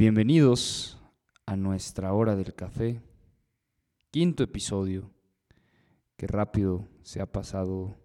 Bienvenidos 0.00 0.98
a 1.44 1.56
nuestra 1.56 2.14
hora 2.14 2.34
del 2.34 2.54
café, 2.54 3.02
quinto 4.10 4.42
episodio. 4.42 5.10
Qué 6.16 6.26
rápido 6.26 6.88
se 7.02 7.20
ha 7.20 7.30
pasado 7.30 7.98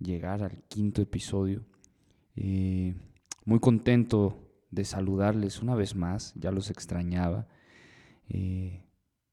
llegar 0.00 0.42
al 0.42 0.64
quinto 0.64 1.00
episodio. 1.00 1.64
Eh, 2.34 2.96
muy 3.44 3.60
contento 3.60 4.50
de 4.72 4.84
saludarles 4.84 5.62
una 5.62 5.76
vez 5.76 5.94
más, 5.94 6.34
ya 6.34 6.50
los 6.50 6.68
extrañaba. 6.68 7.46
Eh, 8.28 8.82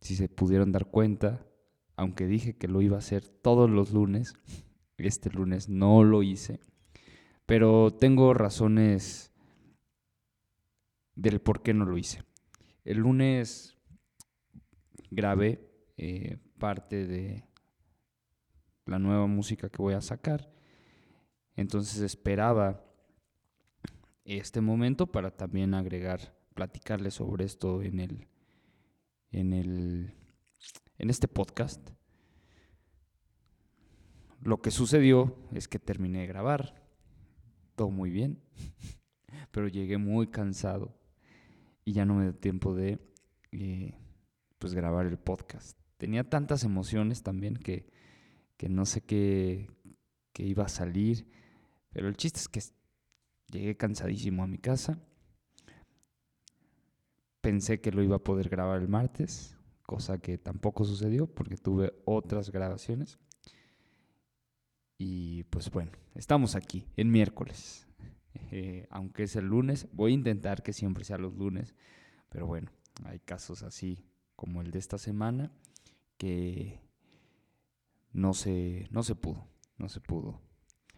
si 0.01 0.15
se 0.15 0.29
pudieron 0.29 0.71
dar 0.71 0.91
cuenta, 0.91 1.47
aunque 1.95 2.27
dije 2.27 2.55
que 2.55 2.67
lo 2.67 2.83
iba 2.83 2.97
a 2.97 2.99
hacer 2.99 3.27
todos 3.27 3.71
los 3.71 3.91
lunes, 3.91 4.35
este 4.99 5.31
lunes 5.31 5.67
no 5.67 6.03
lo 6.03 6.21
hice, 6.21 6.59
pero 7.47 7.91
tengo 7.91 8.35
razones 8.35 9.31
del 11.15 11.39
por 11.39 11.63
qué 11.63 11.73
no 11.73 11.85
lo 11.85 11.97
hice. 11.97 12.23
El 12.83 12.99
lunes 12.99 13.77
grabé 15.09 15.71
eh, 15.97 16.37
parte 16.59 17.07
de 17.07 17.43
la 18.85 18.99
nueva 18.99 19.27
música 19.27 19.69
que 19.69 19.81
voy 19.81 19.93
a 19.93 20.01
sacar. 20.01 20.51
Entonces 21.55 22.01
esperaba 22.01 22.83
este 24.25 24.61
momento 24.61 25.07
para 25.07 25.31
también 25.31 25.73
agregar, 25.73 26.35
platicarles 26.53 27.15
sobre 27.15 27.45
esto 27.45 27.81
en 27.81 27.99
el, 27.99 28.27
en 29.31 29.53
el, 29.53 30.13
en 30.97 31.09
este 31.09 31.27
podcast. 31.27 31.89
Lo 34.41 34.61
que 34.61 34.69
sucedió 34.69 35.35
es 35.53 35.67
que 35.67 35.79
terminé 35.79 36.19
de 36.19 36.27
grabar, 36.27 36.83
todo 37.75 37.89
muy 37.89 38.11
bien, 38.11 38.43
pero 39.51 39.67
llegué 39.67 39.97
muy 39.97 40.27
cansado 40.27 41.04
y 41.85 41.93
ya 41.93 42.03
no 42.03 42.15
me 42.15 42.23
dio 42.23 42.35
tiempo 42.35 42.73
de 42.73 42.99
eh, 43.51 43.93
pues 44.57 44.73
grabar 44.73 45.05
el 45.05 45.17
podcast. 45.17 45.77
Tenía 45.97 46.27
tantas 46.27 46.63
emociones 46.63 47.23
también 47.23 47.55
que, 47.55 47.87
no 48.67 48.85
sé 48.85 49.01
qué, 49.01 49.69
qué 50.33 50.43
iba 50.43 50.65
a 50.65 50.69
salir, 50.69 51.27
pero 51.91 52.09
el 52.09 52.17
chiste 52.17 52.39
es 52.39 52.49
que 52.49 52.61
llegué 53.51 53.77
cansadísimo 53.77 54.43
a 54.43 54.47
mi 54.47 54.57
casa. 54.57 54.99
Pensé 57.41 57.79
que 57.79 57.91
lo 57.91 58.01
iba 58.01 58.15
a 58.15 58.23
poder 58.23 58.49
grabar 58.49 58.81
el 58.81 58.87
martes, 58.87 59.55
cosa 59.83 60.17
que 60.17 60.39
tampoco 60.39 60.83
sucedió 60.83 61.27
porque 61.27 61.55
tuve 61.55 61.93
otras 62.05 62.49
grabaciones. 62.49 63.19
Y 64.97 65.43
pues 65.43 65.69
bueno, 65.69 65.91
estamos 66.15 66.55
aquí, 66.55 66.87
en 66.97 67.11
miércoles. 67.11 67.87
Eh, 68.51 68.87
aunque 68.89 69.23
es 69.23 69.35
el 69.35 69.45
lunes. 69.45 69.87
Voy 69.91 70.11
a 70.11 70.15
intentar 70.15 70.63
que 70.63 70.73
siempre 70.73 71.03
sea 71.03 71.17
los 71.17 71.35
lunes, 71.35 71.75
pero 72.29 72.47
bueno, 72.47 72.71
hay 73.05 73.19
casos 73.19 73.63
así 73.63 74.05
como 74.35 74.61
el 74.61 74.71
de 74.71 74.79
esta 74.79 74.97
semana 74.97 75.51
que 76.17 76.79
no 78.13 78.33
se, 78.33 78.87
no 78.91 79.03
se 79.03 79.15
pudo, 79.15 79.47
no 79.77 79.89
se 79.89 79.99
pudo. 79.99 80.41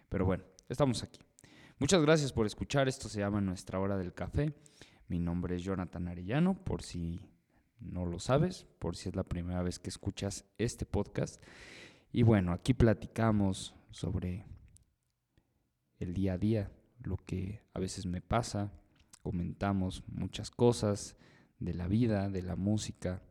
Pero 0.10 0.26
bueno, 0.26 0.44
estamos 0.70 1.04
aquí. 1.04 1.20
Muchas 1.80 2.02
gracias 2.02 2.34
por 2.34 2.46
escuchar. 2.46 2.88
Esto 2.88 3.10
se 3.10 3.20
llama 3.20 3.42
Nuestra 3.42 3.80
Hora 3.80 3.98
del 3.98 4.14
Café. 4.14 4.54
Mi 5.08 5.20
nombre 5.20 5.56
es 5.56 5.64
Jonathan 5.64 6.08
Arellano, 6.08 6.64
por 6.64 6.82
si 6.82 7.22
no 7.80 8.06
lo 8.06 8.20
sabes, 8.20 8.66
por 8.80 8.96
si 8.96 9.10
es 9.10 9.16
la 9.16 9.24
primera 9.24 9.62
vez 9.62 9.80
que 9.80 9.90
escuchas 9.90 10.46
este 10.58 10.86
podcast. 10.86 11.42
Y 12.12 12.24
bueno, 12.24 12.52
aquí 12.52 12.74
platicamos 12.74 13.76
sobre 13.92 14.46
el 16.00 16.14
día 16.14 16.34
a 16.34 16.38
día, 16.38 16.72
lo 17.04 17.18
que 17.18 17.62
a 17.74 17.80
veces 17.80 18.06
me 18.06 18.22
pasa, 18.22 18.72
comentamos 19.22 20.04
muchas 20.08 20.50
cosas 20.52 21.16
de 21.60 21.74
la 21.74 21.88
vida, 21.88 22.30
de 22.30 22.42
la 22.42 22.56
música. 22.56 23.22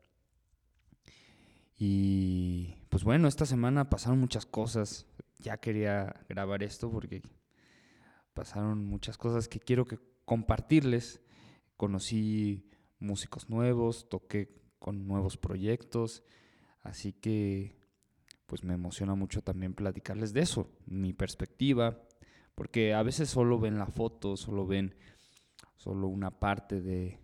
Y 1.79 2.75
pues 2.89 3.05
bueno, 3.05 3.29
esta 3.29 3.47
semana 3.47 3.91
pasaron 3.91 4.19
muchas 4.19 4.47
cosas. 4.47 5.07
Ya 5.39 5.59
quería 5.59 6.25
grabar 6.29 6.63
esto 6.63 6.91
porque 6.91 7.23
pasaron 8.35 8.85
muchas 8.85 9.19
cosas 9.19 9.49
que 9.49 9.61
quiero 9.61 9.87
compartirles. 10.25 11.21
Conocí 11.77 12.71
músicos 12.99 13.51
nuevos, 13.51 14.09
toqué 14.09 14.57
con 14.79 15.07
nuevos 15.07 15.37
proyectos, 15.37 16.23
así 16.83 17.13
que 17.13 17.77
pues 18.47 18.63
me 18.63 18.75
emociona 18.75 19.15
mucho 19.15 19.43
también 19.43 19.75
platicarles 19.75 20.33
de 20.33 20.41
eso, 20.41 20.71
mi 20.87 21.13
perspectiva, 21.13 22.01
porque 22.57 22.95
a 22.95 23.03
veces 23.03 23.29
solo 23.29 23.61
ven 23.61 23.79
la 23.79 23.87
foto, 23.87 24.37
solo 24.37 24.67
ven 24.67 24.97
solo 25.77 26.09
una 26.09 26.41
parte 26.41 26.81
de, 26.81 27.21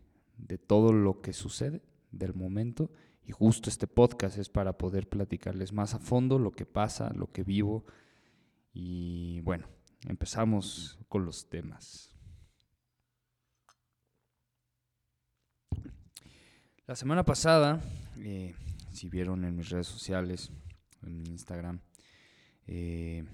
todo 0.67 0.93
lo 0.93 1.23
que 1.23 1.33
sucede, 1.33 1.83
del 2.13 2.35
momento. 2.35 2.93
Y 3.25 3.33
justo 3.33 3.71
este 3.71 3.87
podcast 3.87 4.37
es 4.37 4.51
para 4.51 4.77
poder 4.77 5.09
platicarles 5.09 5.73
más 5.73 5.95
a 5.95 5.99
fondo 5.99 6.39
lo 6.39 6.53
que 6.53 6.67
pasa, 6.67 7.13
lo 7.15 7.33
que 7.33 7.45
vivo. 7.45 7.87
Y 8.75 9.41
bueno, 9.41 9.67
empezamos 10.07 10.99
con 11.09 11.25
los 11.25 11.49
temas. 11.49 12.11
La 16.87 16.95
semana 16.95 17.25
pasada, 17.25 17.81
eh, 18.19 18.55
si 18.91 19.09
vieron 19.09 19.47
en 19.47 19.57
mis 19.57 19.71
redes 19.71 19.87
sociales, 19.87 20.51
en 21.01 21.27
Instagram, 21.27 21.81
eh, 22.67 23.25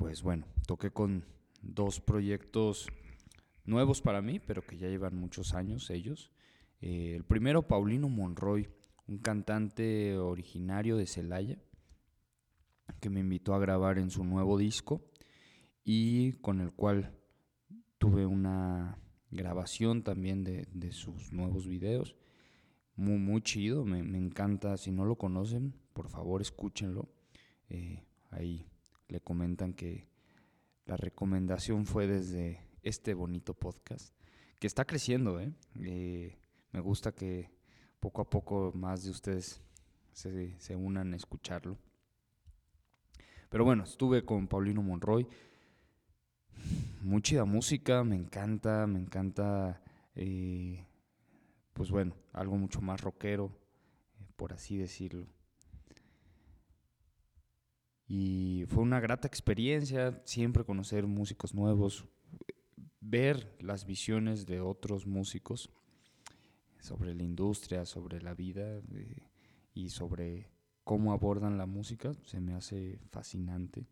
pues 0.00 0.22
bueno, 0.22 0.46
toqué 0.66 0.90
con 0.90 1.26
dos 1.60 2.00
proyectos 2.00 2.88
nuevos 3.66 4.00
para 4.00 4.22
mí, 4.22 4.40
pero 4.40 4.62
que 4.62 4.78
ya 4.78 4.88
llevan 4.88 5.14
muchos 5.14 5.52
años 5.52 5.90
ellos. 5.90 6.32
Eh, 6.80 7.12
el 7.14 7.24
primero, 7.24 7.68
Paulino 7.68 8.08
Monroy, 8.08 8.66
un 9.06 9.18
cantante 9.18 10.16
originario 10.16 10.96
de 10.96 11.06
Celaya, 11.06 11.58
que 12.98 13.10
me 13.10 13.20
invitó 13.20 13.54
a 13.54 13.58
grabar 13.58 13.98
en 13.98 14.10
su 14.10 14.24
nuevo 14.24 14.56
disco 14.56 15.02
y 15.84 16.32
con 16.32 16.62
el 16.62 16.72
cual 16.72 17.14
tuve 17.98 18.24
una 18.24 18.96
grabación 19.30 20.02
también 20.02 20.44
de, 20.44 20.92
sus 20.92 21.30
nuevos 21.30 21.68
videos. 21.68 22.16
Muy, 22.96 23.18
muy 23.18 23.42
chido, 23.42 23.84
me, 23.84 23.98
encanta. 23.98 24.78
Si 24.78 24.92
no 24.92 25.04
lo 25.04 25.16
conocen, 25.16 25.74
por 25.92 26.08
favor 26.08 26.40
escúchenlo. 26.40 27.10
Eh, 27.68 28.02
ahí 28.30 28.66
le 29.10 29.20
comentan 29.20 29.74
que 29.74 30.08
la 30.86 30.96
recomendación 30.96 31.86
fue 31.86 32.06
desde 32.06 32.60
este 32.82 33.14
bonito 33.14 33.54
podcast, 33.54 34.14
que 34.58 34.66
está 34.66 34.84
creciendo, 34.84 35.40
¿eh? 35.40 35.52
¿eh? 35.82 36.38
me 36.72 36.80
gusta 36.80 37.12
que 37.12 37.50
poco 37.98 38.22
a 38.22 38.30
poco 38.30 38.72
más 38.74 39.04
de 39.04 39.10
ustedes 39.10 39.60
se, 40.12 40.58
se 40.58 40.76
unan 40.76 41.12
a 41.12 41.16
escucharlo. 41.16 41.76
Pero 43.48 43.64
bueno, 43.64 43.82
estuve 43.82 44.24
con 44.24 44.46
Paulino 44.46 44.80
Monroy. 44.80 45.26
Muy 47.02 47.22
chida 47.22 47.44
música, 47.44 48.04
me 48.04 48.14
encanta, 48.14 48.86
me 48.86 48.98
encanta, 49.00 49.82
eh, 50.14 50.86
pues 51.72 51.90
bueno, 51.90 52.14
algo 52.32 52.56
mucho 52.56 52.80
más 52.80 53.00
rockero, 53.00 53.50
eh, 54.20 54.26
por 54.36 54.52
así 54.52 54.76
decirlo. 54.76 55.26
Y 58.12 58.64
fue 58.66 58.82
una 58.82 58.98
grata 58.98 59.28
experiencia, 59.28 60.20
siempre 60.24 60.64
conocer 60.64 61.06
músicos 61.06 61.54
nuevos, 61.54 62.08
ver 63.00 63.56
las 63.60 63.86
visiones 63.86 64.46
de 64.46 64.60
otros 64.60 65.06
músicos 65.06 65.70
sobre 66.80 67.14
la 67.14 67.22
industria, 67.22 67.86
sobre 67.86 68.20
la 68.20 68.34
vida 68.34 68.80
eh, 68.94 69.28
y 69.74 69.90
sobre 69.90 70.50
cómo 70.82 71.12
abordan 71.12 71.56
la 71.56 71.66
música, 71.66 72.12
se 72.24 72.40
me 72.40 72.54
hace 72.54 72.98
fascinante. 73.12 73.86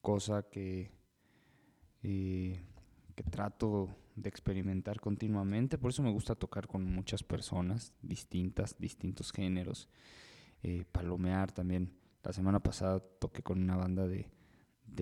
Cosa 0.00 0.42
que, 0.50 0.90
eh, 2.02 2.60
que 3.14 3.22
trato 3.22 3.88
de 4.16 4.28
experimentar 4.28 4.98
continuamente, 4.98 5.78
por 5.78 5.90
eso 5.90 6.02
me 6.02 6.10
gusta 6.10 6.34
tocar 6.34 6.66
con 6.66 6.82
muchas 6.82 7.22
personas 7.22 7.92
distintas, 8.02 8.76
distintos 8.80 9.30
géneros, 9.30 9.88
eh, 10.64 10.84
palomear 10.90 11.52
también 11.52 11.96
la 12.28 12.34
semana 12.34 12.60
pasada 12.60 13.00
toqué 13.00 13.42
con 13.42 13.62
una 13.62 13.74
banda 13.74 14.06
de, 14.06 14.30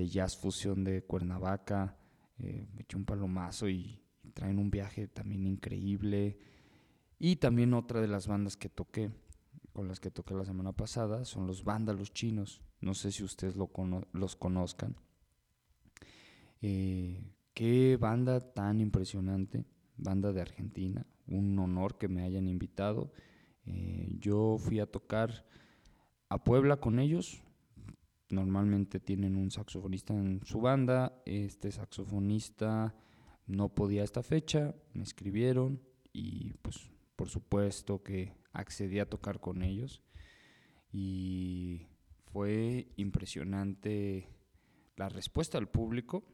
jazz 0.09 0.37
fusión 0.37 0.85
de 0.85 1.03
Cuernavaca, 1.03 1.99
eh, 2.39 2.69
me 2.73 2.83
eché 2.83 2.97
un 2.97 3.05
palomazo 3.05 3.69
y, 3.69 4.01
traen 4.33 4.61
un 4.61 4.71
viaje 4.71 5.09
también 5.09 5.45
increíble. 5.45 6.39
Y 7.19 7.37
también 7.37 7.75
otra 7.75 8.01
de 8.01 8.07
las 8.07 8.29
bandas 8.29 8.57
que 8.57 8.69
toqué, 8.69 9.11
con 9.73 9.89
las 9.89 9.99
que 9.99 10.13
toqué 10.13 10.35
la 10.35 10.45
semana 10.45 10.73
pasada, 10.73 11.25
son 11.25 11.49
los 11.49 11.65
Vándalos 11.65 12.13
Chinos. 12.13 12.63
No 12.81 12.95
sé 12.95 13.11
si 13.11 13.25
ustedes 13.25 13.57
lo 13.57 13.71
los 14.13 14.37
conozcan. 14.37 14.95
Eh, 16.61 17.35
qué 17.55 17.97
banda 17.97 18.39
tan 18.39 18.81
impresionante, 18.81 19.65
banda 19.97 20.33
de 20.33 20.43
Argentina. 20.43 21.05
Un 21.27 21.59
honor 21.59 21.99
que 21.99 22.07
me 22.07 22.23
hayan 22.23 22.47
invitado. 22.47 23.11
Eh, 23.65 24.15
yo 24.21 24.59
fui 24.59 24.79
a 24.79 24.87
tocar 24.87 25.45
a 26.29 26.43
Puebla 26.43 26.77
con 26.77 26.99
ellos. 26.99 27.43
Normalmente 28.29 28.99
tienen 29.01 29.37
un 29.37 29.51
saxofonista 29.51 30.15
en 30.15 30.41
su 30.45 30.61
banda. 30.61 31.23
Este 31.25 31.71
saxofonista 31.71 32.95
no 33.47 33.69
podía 33.69 34.03
esta 34.03 34.23
fecha, 34.23 34.75
me 34.93 35.05
escribieron 35.05 35.81
y 36.13 36.53
pues 36.63 36.91
por 37.15 37.29
supuesto 37.29 38.03
que 38.03 38.35
accedí 38.53 38.99
a 38.99 39.09
tocar 39.09 39.41
con 39.41 39.63
ellos 39.63 40.03
y 40.93 41.87
fue 42.33 42.89
impresionante 42.97 44.29
la 44.97 45.09
respuesta 45.09 45.59
del 45.59 45.69
público 45.69 46.25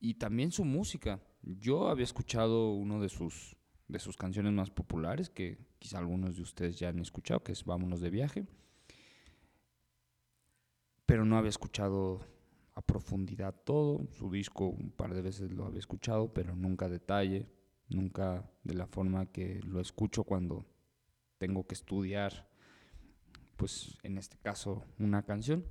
y 0.00 0.14
también 0.14 0.50
su 0.50 0.64
música. 0.64 1.20
Yo 1.42 1.88
había 1.88 2.04
escuchado 2.04 2.72
uno 2.72 3.00
de 3.00 3.08
sus, 3.08 3.56
de 3.90 3.98
sus 3.98 4.16
canciones 4.16 4.52
más 4.52 4.70
populares, 4.70 5.30
que 5.30 5.58
quizá 5.78 5.98
algunos 5.98 6.36
de 6.36 6.42
ustedes 6.42 6.78
ya 6.78 6.88
han 6.88 7.00
escuchado, 7.00 7.42
que 7.42 7.52
es 7.52 7.64
Vámonos 7.64 8.00
de 8.00 8.10
viaje, 8.10 8.46
pero 11.06 11.24
no 11.24 11.36
había 11.36 11.50
escuchado 11.50 12.20
a 12.74 12.82
profundidad 12.82 13.54
todo. 13.64 14.06
Su 14.12 14.30
disco 14.30 14.66
un 14.66 14.90
par 14.90 15.14
de 15.14 15.22
veces 15.22 15.50
lo 15.50 15.66
había 15.66 15.80
escuchado, 15.80 16.32
pero 16.32 16.54
nunca 16.54 16.88
detalle, 16.88 17.48
nunca 17.88 18.48
de 18.62 18.74
la 18.74 18.86
forma 18.86 19.26
que 19.26 19.60
lo 19.64 19.80
escucho 19.80 20.24
cuando 20.24 20.66
tengo 21.38 21.66
que 21.66 21.74
estudiar, 21.74 22.48
pues 23.56 23.98
en 24.02 24.18
este 24.18 24.38
caso, 24.38 24.84
una 24.98 25.24
canción. 25.24 25.64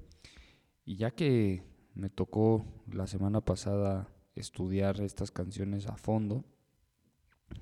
Y 0.83 0.97
ya 0.97 1.11
que 1.11 1.63
me 1.93 2.09
tocó 2.09 2.65
la 2.91 3.07
semana 3.07 3.41
pasada 3.41 4.09
estudiar 4.35 4.99
estas 5.01 5.31
canciones 5.31 5.87
a 5.87 5.95
fondo, 5.95 6.45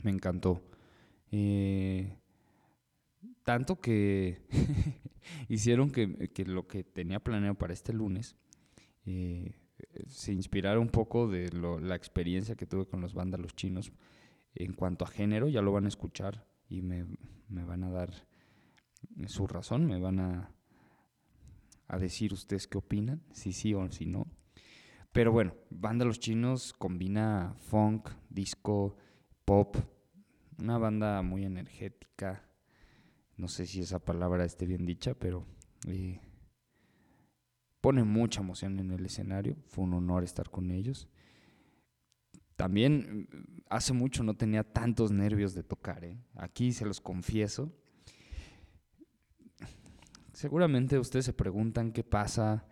me 0.04 0.12
encantó. 0.12 0.62
Eh, 1.32 2.18
tanto 3.44 3.80
que 3.80 4.42
hicieron 5.50 5.92
que, 5.92 6.30
lo 6.46 6.68
que 6.68 6.84
tenía 6.84 7.20
planeado 7.20 7.56
para 7.56 7.74
este 7.74 7.94
lunes 7.94 8.36
eh, 9.06 9.56
se 10.08 10.34
inspirara 10.34 10.80
un 10.80 10.90
poco 10.90 11.28
de 11.28 11.52
la 11.52 11.96
experiencia 11.96 12.56
que 12.56 12.66
tuve 12.66 12.86
con 12.86 13.02
los 13.02 13.14
vándalos 13.14 13.56
chinos 13.56 13.92
en 14.56 14.74
cuanto 14.74 15.06
a 15.06 15.08
género, 15.08 15.50
ya 15.50 15.62
lo 15.62 15.72
van 15.72 15.86
a 15.86 15.90
escuchar 15.90 16.46
y 16.68 16.82
me, 16.82 17.06
van 17.50 17.84
a 17.84 17.92
dar 17.92 18.12
su 19.28 19.48
razón, 19.48 19.86
me 19.86 20.00
van 20.00 20.20
a, 20.20 20.52
a 21.88 21.98
decir 21.98 22.34
ustedes 22.34 22.68
qué 22.68 22.78
opinan, 22.78 23.22
si 23.32 23.54
sí 23.54 23.74
o 23.74 23.90
si 23.92 24.06
no. 24.06 24.28
Pero 25.12 25.32
bueno, 25.32 25.56
Banda 25.70 26.06
Los 26.06 26.20
Chinos 26.20 26.74
combina 26.74 27.56
funk, 27.58 28.10
disco, 28.30 28.98
pop, 29.48 29.78
una 30.60 30.78
banda 30.78 31.22
muy 31.22 31.46
energética. 31.46 32.44
No 33.38 33.48
sé 33.48 33.66
si 33.66 33.80
esa 33.80 33.98
palabra 33.98 34.44
esté 34.44 34.66
bien 34.66 34.86
dicha, 34.86 35.14
pero 35.14 35.46
eh, 35.88 36.20
pone 37.80 38.04
mucha 38.04 38.42
emoción 38.42 38.78
en 38.78 38.92
el 38.92 39.06
escenario. 39.06 39.56
Fue 39.68 39.86
un 39.86 39.94
honor 39.94 40.26
estar 40.26 40.50
con 40.50 40.70
ellos. 40.70 41.08
También 42.58 43.22
mm, 43.32 43.62
hace 43.70 43.94
mucho 43.94 44.22
no 44.22 44.36
tenía 44.36 44.66
tantos 44.66 45.14
nervios 45.14 45.54
de 45.54 45.64
tocar. 45.64 46.04
¿eh? 46.04 46.20
Aquí 46.36 46.74
se 46.74 46.86
los 46.86 47.00
confieso. 47.00 47.72
Seguramente 50.34 51.00
ustedes 51.00 51.24
se 51.24 51.34
preguntan 51.34 51.94
qué 51.94 52.04
pasa 52.04 52.68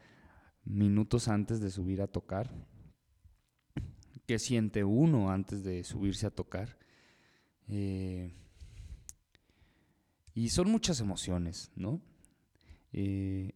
minutos 0.66 1.30
antes 1.30 1.62
de 1.62 1.71
subir 1.71 2.01
a 2.01 2.07
tocar. 2.07 2.51
¿Qué 4.25 4.39
siente 4.39 4.83
uno 4.83 5.30
antes 5.30 5.63
de 5.63 5.83
subirse 5.83 6.25
a 6.25 6.31
tocar? 6.31 6.77
Eh, 7.68 8.31
y 10.33 10.50
son 10.50 10.72
muchas 10.72 11.00
emociones, 11.00 11.72
¿no? 11.75 12.01
Eh, 12.92 13.54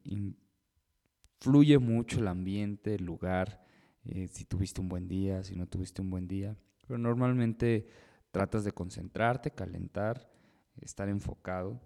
influye 1.40 1.80
mucho 1.80 2.20
el 2.20 2.28
ambiente, 2.28 2.96
el 2.96 3.04
lugar, 3.04 3.66
eh, 4.06 4.28
si 4.32 4.46
tuviste 4.46 4.80
un 4.80 4.90
buen 4.90 5.08
día, 5.08 5.44
si 5.44 5.56
no 5.56 5.66
tuviste 5.66 6.04
un 6.04 6.12
buen 6.12 6.28
día. 6.28 6.56
Pero 6.88 7.00
normalmente 7.00 7.88
tratas 8.32 8.64
de 8.64 8.72
concentrarte, 8.72 9.50
calentar, 9.52 10.32
estar 10.80 11.10
enfocado. 11.10 11.82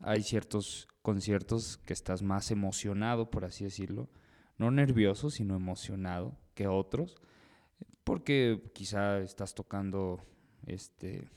hay 0.00 0.22
ciertos 0.22 0.88
conciertos 1.00 1.78
que 1.78 1.92
estás 1.92 2.22
más 2.22 2.50
emocionado, 2.50 3.30
por 3.30 3.44
así 3.44 3.62
decirlo. 3.62 4.10
No 4.58 4.70
nervioso, 4.70 5.30
sino 5.30 5.54
emocionado 5.56 6.36
que 6.54 6.66
otros 6.66 7.16
porque 8.06 8.62
quizá 8.72 9.18
estás 9.18 9.52
tocando 9.52 10.20
este 10.64 11.28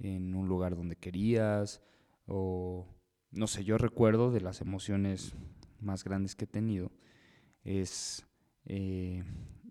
en 0.00 0.34
un 0.34 0.48
lugar 0.48 0.74
donde 0.74 0.96
querías 0.96 1.80
o 2.26 2.84
no 3.30 3.46
sé, 3.46 3.62
yo 3.62 3.78
recuerdo 3.78 4.32
de 4.32 4.40
las 4.40 4.60
emociones 4.60 5.36
más 5.78 6.02
grandes 6.02 6.34
que 6.34 6.46
he 6.46 6.48
tenido 6.48 6.90
es 7.62 8.26
eh, 8.64 9.22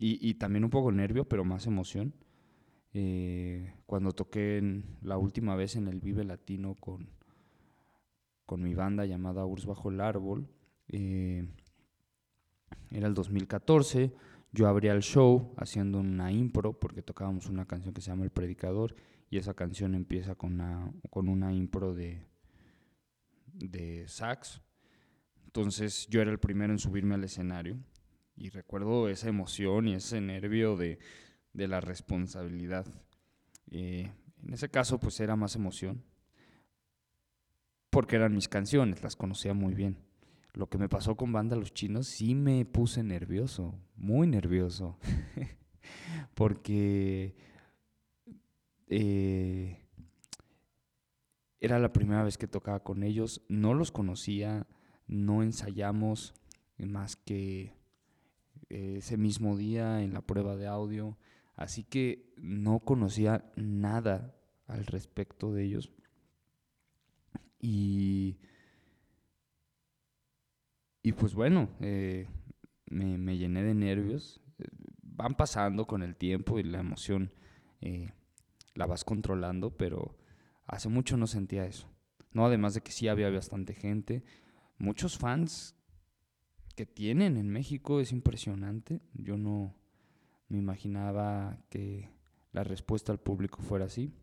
y, 0.01 0.35
también 0.35 0.63
un 0.63 0.69
poco 0.69 0.93
nervio, 0.93 1.27
pero 1.27 1.43
más 1.43 1.67
emoción. 1.67 2.13
Eh, 2.93 3.73
cuando 3.85 4.13
toqué 4.13 4.81
la 5.01 5.17
última 5.17 5.57
vez 5.57 5.75
en 5.75 5.89
el 5.89 5.99
Vive 5.99 6.23
Latino 6.23 6.75
con, 6.75 7.09
con 8.45 8.63
mi 8.63 8.73
banda 8.75 9.05
llamada 9.05 9.45
Urs 9.45 9.65
Bajo 9.65 9.89
el 9.89 9.99
Árbol, 9.99 10.47
eh, 10.89 11.47
era 12.91 13.07
el 13.07 13.13
2014 13.13 14.13
yo 14.51 14.67
abría 14.67 14.93
el 14.93 15.01
show 15.01 15.53
haciendo 15.57 15.99
una 15.99 16.31
impro, 16.31 16.73
porque 16.73 17.01
tocábamos 17.01 17.47
una 17.47 17.65
canción 17.65 17.93
que 17.93 18.01
se 18.01 18.09
llama 18.09 18.23
El 18.23 18.31
Predicador, 18.31 18.95
y 19.29 19.37
esa 19.37 19.53
canción 19.53 19.93
empieza 19.93 20.35
con 20.35 20.53
una, 20.53 20.91
con 21.09 21.29
una 21.29 21.53
impro 21.53 21.93
de, 21.93 22.23
de 23.53 24.07
sax. 24.07 24.61
Entonces 25.45 26.07
yo 26.09 26.21
era 26.21 26.31
el 26.31 26.39
primero 26.39 26.73
en 26.73 26.79
subirme 26.79 27.15
al 27.15 27.23
escenario, 27.23 27.77
y 28.35 28.49
recuerdo 28.49 29.09
esa 29.09 29.29
emoción 29.29 29.87
y 29.87 29.93
ese 29.95 30.19
nervio 30.19 30.75
de, 30.77 30.97
de 31.53 31.67
la 31.67 31.79
responsabilidad. 31.79 32.87
Eh, 33.69 34.11
en 34.41 34.53
ese 34.53 34.69
caso, 34.69 34.99
pues 34.99 35.19
era 35.19 35.35
más 35.35 35.55
emoción, 35.55 36.03
porque 37.91 38.15
eran 38.15 38.33
mis 38.33 38.47
canciones, 38.47 39.03
las 39.03 39.15
conocía 39.15 39.53
muy 39.53 39.75
bien 39.75 40.08
lo 40.59 40.67
que 40.67 40.77
me 40.77 40.89
pasó 40.89 41.15
con 41.15 41.31
Banda 41.31 41.55
Los 41.55 41.73
Chinos, 41.73 42.07
sí 42.07 42.35
me 42.35 42.65
puse 42.65 43.01
nervioso, 43.01 43.79
muy 43.95 44.27
nervioso. 44.27 44.97
Porque 46.35 47.33
eh, 48.87 49.87
era 51.61 51.79
la 51.79 51.93
primera 51.93 52.23
vez 52.23 52.37
que 52.37 52.49
tocaba 52.49 52.83
con 52.83 53.03
ellos, 53.03 53.41
no 53.47 53.73
los 53.73 53.93
conocía, 53.93 54.67
no 55.07 55.43
ensayamos 55.43 56.33
más 56.77 57.15
que 57.15 57.73
ese 58.67 59.15
mismo 59.15 59.55
día 59.55 60.03
en 60.03 60.13
la 60.13 60.21
prueba 60.21 60.57
de 60.57 60.67
audio, 60.67 61.17
así 61.55 61.85
que 61.85 62.33
no 62.35 62.81
conocía 62.81 63.49
nada 63.55 64.35
al 64.67 64.85
respecto 64.85 65.53
de 65.53 65.63
ellos. 65.63 65.89
Y 67.61 68.39
y 71.01 71.13
pues 71.13 71.33
bueno, 71.33 71.69
eh, 71.79 72.27
me, 72.89 73.37
llené 73.37 73.63
de 73.63 73.73
nervios. 73.73 74.41
Van 75.01 75.35
pasando 75.35 75.85
con 75.85 76.03
el 76.03 76.15
tiempo 76.15 76.59
y 76.59 76.63
la 76.63 76.79
emoción 76.79 77.31
eh, 77.81 78.11
la 78.75 78.85
vas 78.85 79.03
controlando, 79.03 79.75
pero 79.75 80.17
hace 80.65 80.89
mucho 80.89 81.17
no 81.17 81.27
sentía 81.27 81.65
eso. 81.65 81.87
No, 82.31 82.45
además 82.45 82.73
de 82.73 82.81
que 82.81 82.91
sí 82.91 83.07
había 83.07 83.29
bastante 83.29 83.73
gente, 83.73 84.23
muchos 84.77 85.17
fans 85.17 85.75
que 86.75 86.85
tienen 86.85 87.37
en 87.37 87.49
México 87.49 87.99
es 87.99 88.11
impresionante. 88.11 89.01
Yo 89.13 89.37
no 89.37 89.75
me 90.47 90.57
imaginaba 90.57 91.57
que 91.69 92.09
la 92.51 92.63
respuesta 92.63 93.11
al 93.11 93.19
público 93.19 93.61
fuera 93.61 93.85
así. 93.85 94.13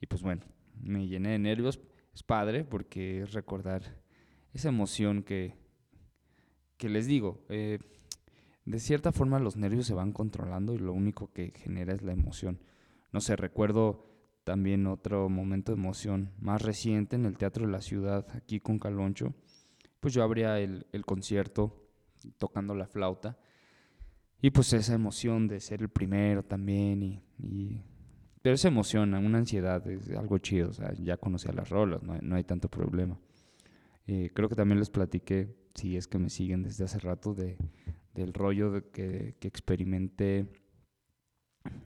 Y 0.00 0.06
pues 0.06 0.22
bueno, 0.22 0.42
me 0.80 1.06
llené 1.06 1.30
de 1.30 1.38
nervios. 1.38 1.80
Es 2.14 2.22
padre 2.22 2.64
porque 2.64 3.26
recordar 3.32 3.82
esa 4.52 4.68
emoción 4.68 5.22
que, 5.22 5.63
que 6.76 6.88
les 6.88 7.06
digo, 7.06 7.44
eh, 7.48 7.78
de 8.64 8.80
cierta 8.80 9.12
forma 9.12 9.38
los 9.38 9.56
nervios 9.56 9.86
se 9.86 9.94
van 9.94 10.12
controlando 10.12 10.74
y 10.74 10.78
lo 10.78 10.92
único 10.92 11.32
que 11.32 11.52
genera 11.54 11.92
es 11.92 12.02
la 12.02 12.12
emoción. 12.12 12.58
No 13.12 13.20
sé, 13.20 13.36
recuerdo 13.36 14.06
también 14.44 14.86
otro 14.86 15.28
momento 15.28 15.72
de 15.72 15.78
emoción 15.78 16.32
más 16.38 16.62
reciente 16.62 17.16
en 17.16 17.24
el 17.24 17.36
Teatro 17.36 17.66
de 17.66 17.72
la 17.72 17.80
Ciudad, 17.80 18.26
aquí 18.34 18.60
con 18.60 18.78
Caloncho. 18.78 19.34
Pues 20.00 20.12
yo 20.14 20.22
abría 20.22 20.60
el, 20.60 20.84
concierto 21.06 21.88
tocando 22.38 22.74
la 22.74 22.86
flauta 22.86 23.38
y 24.40 24.50
pues 24.50 24.72
esa 24.72 24.94
emoción 24.94 25.48
de 25.48 25.60
ser 25.60 25.80
el 25.80 25.88
primero 25.88 26.42
también 26.42 27.02
y, 27.02 27.82
pero 28.42 28.54
esa 28.54 28.68
emoción, 28.68 29.14
una 29.14 29.38
ansiedad, 29.38 29.86
es 29.88 30.10
algo 30.10 30.36
chido, 30.38 30.68
o 30.68 30.72
sea, 30.74 30.92
ya 30.94 31.16
conocía 31.16 31.52
las 31.52 31.70
rolas, 31.70 32.02
no, 32.02 32.36
hay 32.36 32.44
tanto 32.44 32.68
problema. 32.68 33.18
Eh, 34.06 34.30
creo 34.34 34.50
que 34.50 34.54
también 34.54 34.78
les 34.78 34.90
platiqué 34.90 35.54
si 35.74 35.96
es 35.96 36.06
que 36.06 36.18
me 36.18 36.30
siguen 36.30 36.62
desde 36.62 36.84
hace 36.84 36.98
rato, 36.98 37.34
de, 37.34 37.56
del 38.14 38.32
rollo 38.32 38.70
de 38.70 38.90
que, 38.90 39.36
que 39.40 39.48
experimenté 39.48 40.48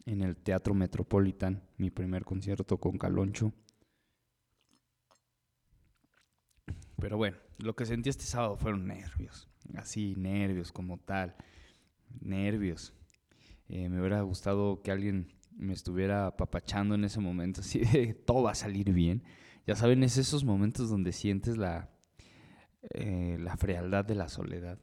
en 0.06 0.22
el 0.22 0.36
Teatro 0.36 0.74
Metropolitan, 0.74 1.62
mi 1.76 1.90
primer 1.90 2.24
concierto 2.24 2.78
con 2.78 2.98
Caloncho. 2.98 3.52
Pero 7.00 7.16
bueno, 7.16 7.36
lo 7.58 7.76
que 7.76 7.86
sentí 7.86 8.10
este 8.10 8.24
sábado 8.24 8.56
fueron 8.56 8.86
nervios, 8.86 9.48
así, 9.74 10.14
nervios 10.16 10.72
como 10.72 10.98
tal, 10.98 11.36
nervios. 12.20 12.92
Eh, 13.68 13.88
me 13.88 14.00
hubiera 14.00 14.20
gustado 14.22 14.82
que 14.82 14.90
alguien 14.90 15.32
me 15.56 15.72
estuviera 15.72 16.26
apapachando 16.26 16.94
en 16.94 17.04
ese 17.04 17.20
momento, 17.20 17.60
así 17.60 17.80
de 17.80 18.14
todo 18.14 18.44
va 18.44 18.52
a 18.52 18.56
salir 18.56 18.92
bien. 18.92 19.22
Ya 19.66 19.76
saben, 19.76 20.02
es 20.02 20.16
esos 20.16 20.44
momentos 20.44 20.88
donde 20.88 21.12
sientes 21.12 21.56
la, 21.56 21.90
eh, 22.90 23.36
la 23.40 23.56
frialdad 23.56 24.04
de 24.04 24.14
la 24.14 24.28
soledad. 24.28 24.78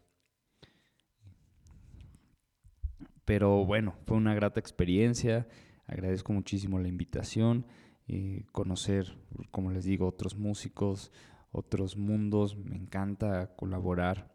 Pero 3.26 3.66
bueno, 3.66 3.96
fue 4.06 4.18
una 4.18 4.36
grata 4.36 4.60
experiencia. 4.60 5.48
Agradezco 5.88 6.32
muchísimo 6.32 6.80
la 6.80 6.88
invitación, 6.88 7.66
eh, 8.08 8.46
conocer, 8.52 9.18
como 9.52 9.72
les 9.72 9.84
digo, 9.84 10.08
otros 10.08 10.38
músicos, 10.38 11.12
otros 11.52 11.98
mundos. 11.98 12.56
Me 12.56 12.76
encanta 12.76 13.56
colaborar. 13.56 14.32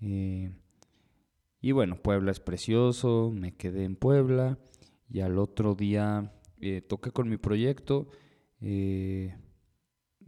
Eh, 0.00 0.52
y 1.60 1.72
bueno, 1.72 1.96
Puebla 2.02 2.32
es 2.32 2.40
precioso. 2.40 3.30
Me 3.32 3.54
quedé 3.54 3.84
en 3.84 3.94
Puebla 3.94 4.58
y 5.08 5.20
al 5.20 5.38
otro 5.38 5.76
día 5.76 6.32
eh, 6.60 6.80
toqué 6.80 7.12
con 7.12 7.28
mi 7.28 7.36
proyecto 7.36 8.08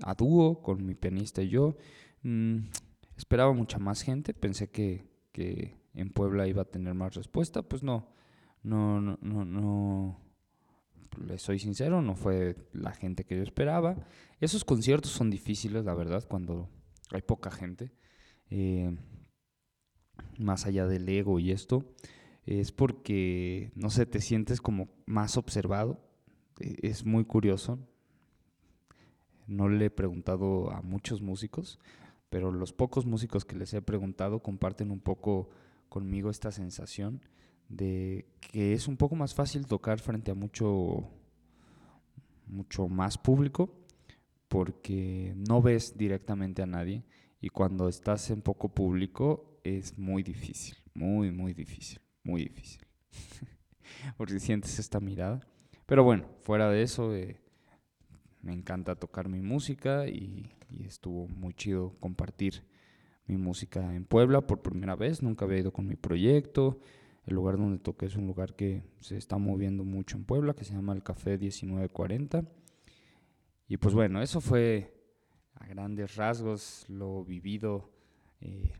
a 0.02 0.14
dúo 0.14 0.60
con 0.60 0.84
mi 0.84 0.94
pianista 0.94 1.42
y 1.42 1.48
yo. 1.48 1.76
Mm, 2.26 2.70
esperaba 3.16 3.52
mucha 3.52 3.78
más 3.78 4.02
gente. 4.02 4.34
Pensé 4.34 4.68
que, 4.68 5.08
que 5.30 5.76
en 5.94 6.10
Puebla 6.10 6.48
iba 6.48 6.62
a 6.62 6.64
tener 6.64 6.92
más 6.92 7.14
respuesta, 7.14 7.62
pues 7.62 7.84
no, 7.84 8.08
no, 8.64 9.00
no, 9.00 9.16
no, 9.22 9.44
no, 9.44 10.20
les 11.24 11.40
soy 11.40 11.60
sincero, 11.60 12.02
no 12.02 12.16
fue 12.16 12.56
la 12.72 12.92
gente 12.92 13.24
que 13.24 13.36
yo 13.36 13.44
esperaba. 13.44 13.96
Esos 14.40 14.64
conciertos 14.64 15.12
son 15.12 15.30
difíciles, 15.30 15.84
la 15.84 15.94
verdad, 15.94 16.24
cuando 16.28 16.68
hay 17.12 17.22
poca 17.22 17.52
gente. 17.52 17.92
Eh, 18.50 18.96
más 20.36 20.66
allá 20.66 20.88
del 20.88 21.08
ego 21.08 21.38
y 21.38 21.52
esto, 21.52 21.94
es 22.44 22.72
porque, 22.72 23.70
no 23.76 23.88
sé, 23.88 24.04
te 24.04 24.20
sientes 24.20 24.60
como 24.60 24.88
más 25.06 25.36
observado. 25.36 26.00
E, 26.58 26.88
es 26.88 27.04
muy 27.04 27.24
curioso. 27.24 27.78
No 29.46 29.68
le 29.68 29.84
he 29.84 29.90
preguntado 29.90 30.72
a 30.72 30.82
muchos 30.82 31.22
músicos, 31.22 31.78
pero 32.30 32.52
los 32.52 32.72
pocos 32.72 33.06
músicos 33.06 33.44
que 33.44 33.56
les 33.56 33.72
he 33.74 33.82
preguntado 33.82 34.40
comparten 34.40 34.90
un 34.90 35.00
poco 35.00 35.48
conmigo 35.88 36.30
esta 36.30 36.50
sensación 36.50 37.22
de 37.68 38.26
que 38.40 38.72
es 38.72 38.88
un 38.88 38.96
poco 38.96 39.16
más 39.16 39.34
fácil 39.34 39.66
tocar 39.66 39.98
frente 40.00 40.30
a 40.30 40.34
mucho 40.34 41.08
mucho 42.46 42.88
más 42.88 43.18
público 43.18 43.74
porque 44.48 45.34
no 45.48 45.60
ves 45.62 45.96
directamente 45.96 46.62
a 46.62 46.66
nadie 46.66 47.04
y 47.40 47.48
cuando 47.48 47.88
estás 47.88 48.30
en 48.30 48.42
poco 48.42 48.68
público 48.68 49.60
es 49.64 49.98
muy 49.98 50.22
difícil, 50.22 50.76
muy 50.94 51.30
muy 51.30 51.54
difícil, 51.54 52.00
muy 52.22 52.44
difícil. 52.44 52.80
porque 54.16 54.40
sientes 54.40 54.78
esta 54.78 55.00
mirada. 55.00 55.40
Pero 55.86 56.04
bueno, 56.04 56.26
fuera 56.40 56.70
de 56.70 56.82
eso 56.82 57.14
eh, 57.14 57.40
me 58.42 58.52
encanta 58.52 58.94
tocar 58.94 59.28
mi 59.28 59.40
música 59.40 60.06
y, 60.08 60.52
y 60.78 60.86
estuvo 60.86 61.28
muy 61.28 61.54
chido 61.54 61.94
compartir 62.00 62.64
mi 63.26 63.36
música 63.36 63.94
en 63.94 64.04
Puebla 64.04 64.46
por 64.46 64.62
primera 64.62 64.94
vez, 64.94 65.22
nunca 65.22 65.44
había 65.44 65.58
ido 65.58 65.72
con 65.72 65.86
mi 65.86 65.96
proyecto. 65.96 66.78
El 67.26 67.34
lugar 67.34 67.56
donde 67.56 67.78
toqué 67.78 68.06
es 68.06 68.14
un 68.14 68.26
lugar 68.26 68.54
que 68.54 68.84
se 69.00 69.16
está 69.16 69.36
moviendo 69.36 69.82
mucho 69.82 70.16
en 70.16 70.24
Puebla, 70.24 70.54
que 70.54 70.64
se 70.64 70.74
llama 70.74 70.92
el 70.92 71.02
Café 71.02 71.38
1940. 71.38 72.44
Y 73.68 73.78
pues 73.78 73.94
bueno, 73.94 74.22
eso 74.22 74.40
fue 74.40 74.94
a 75.54 75.66
grandes 75.66 76.14
rasgos 76.14 76.84
lo 76.88 77.24
vivido 77.24 77.90
eh, 78.40 78.74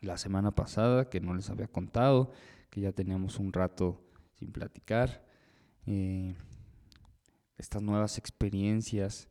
la 0.00 0.16
semana 0.18 0.52
pasada, 0.52 1.10
que 1.10 1.20
no 1.20 1.34
les 1.34 1.50
había 1.50 1.66
contado, 1.66 2.30
que 2.70 2.80
ya 2.80 2.92
teníamos 2.92 3.40
un 3.40 3.52
rato 3.52 4.00
sin 4.34 4.52
platicar. 4.52 5.26
Eh, 5.86 6.36
estas 7.58 7.82
nuevas 7.82 8.18
experiencias 8.18 9.28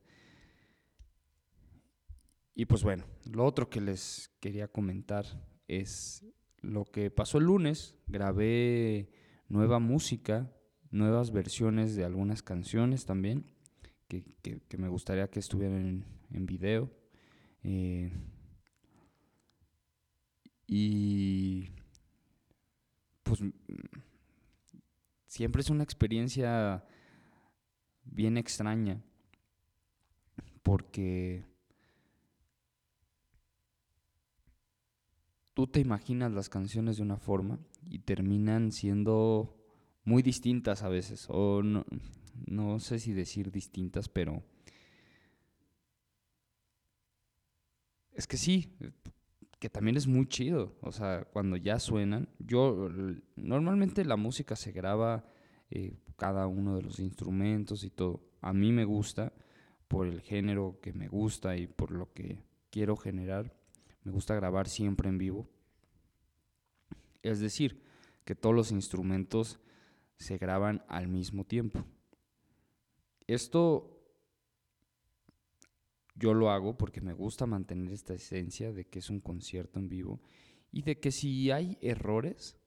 y 2.54 2.66
pues 2.66 2.84
bueno, 2.84 3.06
lo 3.32 3.46
otro 3.46 3.70
que 3.70 3.82
les 3.82 4.32
quería 4.40 4.68
comentar 4.68 5.26
es 5.68 6.26
lo 6.62 6.86
que 6.86 7.10
pasó 7.10 7.38
el 7.38 7.46
lunes. 7.46 7.96
Grabé 8.08 9.10
nueva 9.48 9.80
música, 9.80 10.52
nuevas 10.90 11.32
versiones 11.32 11.96
de 11.96 12.04
algunas 12.04 12.44
canciones 12.44 13.06
también, 13.06 13.46
que, 14.08 14.78
me 14.78 14.90
gustaría 14.90 15.30
que 15.30 15.40
estuvieran 15.40 16.06
en, 16.32 16.46
video. 16.46 16.92
Eh, 17.64 18.12
y 20.68 21.70
pues 23.24 23.42
siempre 25.26 25.62
es 25.62 25.70
una 25.70 25.84
experiencia 25.84 26.84
bien 28.04 28.38
extraña, 28.38 29.02
porque 30.64 31.51
tú 35.62 35.68
te 35.68 35.80
imaginas 35.80 36.32
las 36.32 36.50
canciones 36.50 36.98
de 36.98 37.04
una 37.04 37.18
forma 37.18 37.60
y 37.88 38.00
terminan 38.00 38.72
siendo 38.72 39.56
muy 40.04 40.24
distintas 40.24 40.82
a 40.82 40.90
veces, 40.90 41.28
o 41.30 41.62
no, 41.62 42.80
sé 42.80 42.98
si 42.98 43.14
decir 43.14 43.52
distintas, 43.52 44.10
pero 44.10 44.42
es 48.12 48.26
que 48.26 48.38
sí, 48.38 48.76
que 49.60 49.70
también 49.70 49.98
es 49.98 50.08
muy 50.08 50.26
chido, 50.26 50.76
o 50.82 50.92
sea, 50.92 51.26
cuando 51.26 51.58
ya 51.58 51.78
suenan, 51.78 52.28
yo 52.40 52.90
normalmente 53.36 54.04
la 54.04 54.16
música 54.16 54.56
se 54.56 54.72
graba 54.72 55.26
eh, 55.70 55.94
cada 56.16 56.48
uno 56.48 56.76
de 56.76 56.82
los 56.82 56.98
instrumentos 56.98 57.84
y 57.84 57.92
todo, 57.92 58.20
a 58.42 58.52
mí 58.52 58.72
me 58.72 58.86
gusta 58.86 59.32
por 59.88 60.08
el 60.08 60.22
género 60.22 60.80
que 60.82 60.92
me 60.92 61.08
gusta 61.08 61.56
y 61.56 61.68
por 61.68 61.92
lo 61.92 62.12
que 62.14 62.40
quiero 62.72 62.98
generar, 62.98 63.61
me 64.04 64.12
gusta 64.12 64.36
grabar 64.36 64.68
siempre 64.68 65.10
en 65.10 65.18
vivo. 65.18 65.48
Es 67.22 67.40
decir, 67.40 67.82
que 68.26 68.36
todos 68.36 68.56
los 68.56 68.72
instrumentos 68.72 69.60
se 70.18 70.38
graban 70.38 70.84
al 70.88 71.08
mismo 71.08 71.46
tiempo. 71.46 71.84
Esto 73.28 74.02
yo 76.16 76.34
lo 76.34 76.52
hago 76.52 76.78
porque 76.78 77.02
me 77.02 77.14
gusta 77.14 77.46
mantener 77.46 77.92
esta 77.92 78.14
esencia 78.14 78.72
de 78.72 78.86
que 78.86 79.00
es 79.00 79.10
un 79.10 79.20
concierto 79.20 79.80
en 79.80 79.90
vivo 79.90 80.22
y 80.72 80.84
de 80.84 81.00
que 81.00 81.12
si 81.12 81.52
hay 81.52 81.78
errores, 81.82 82.58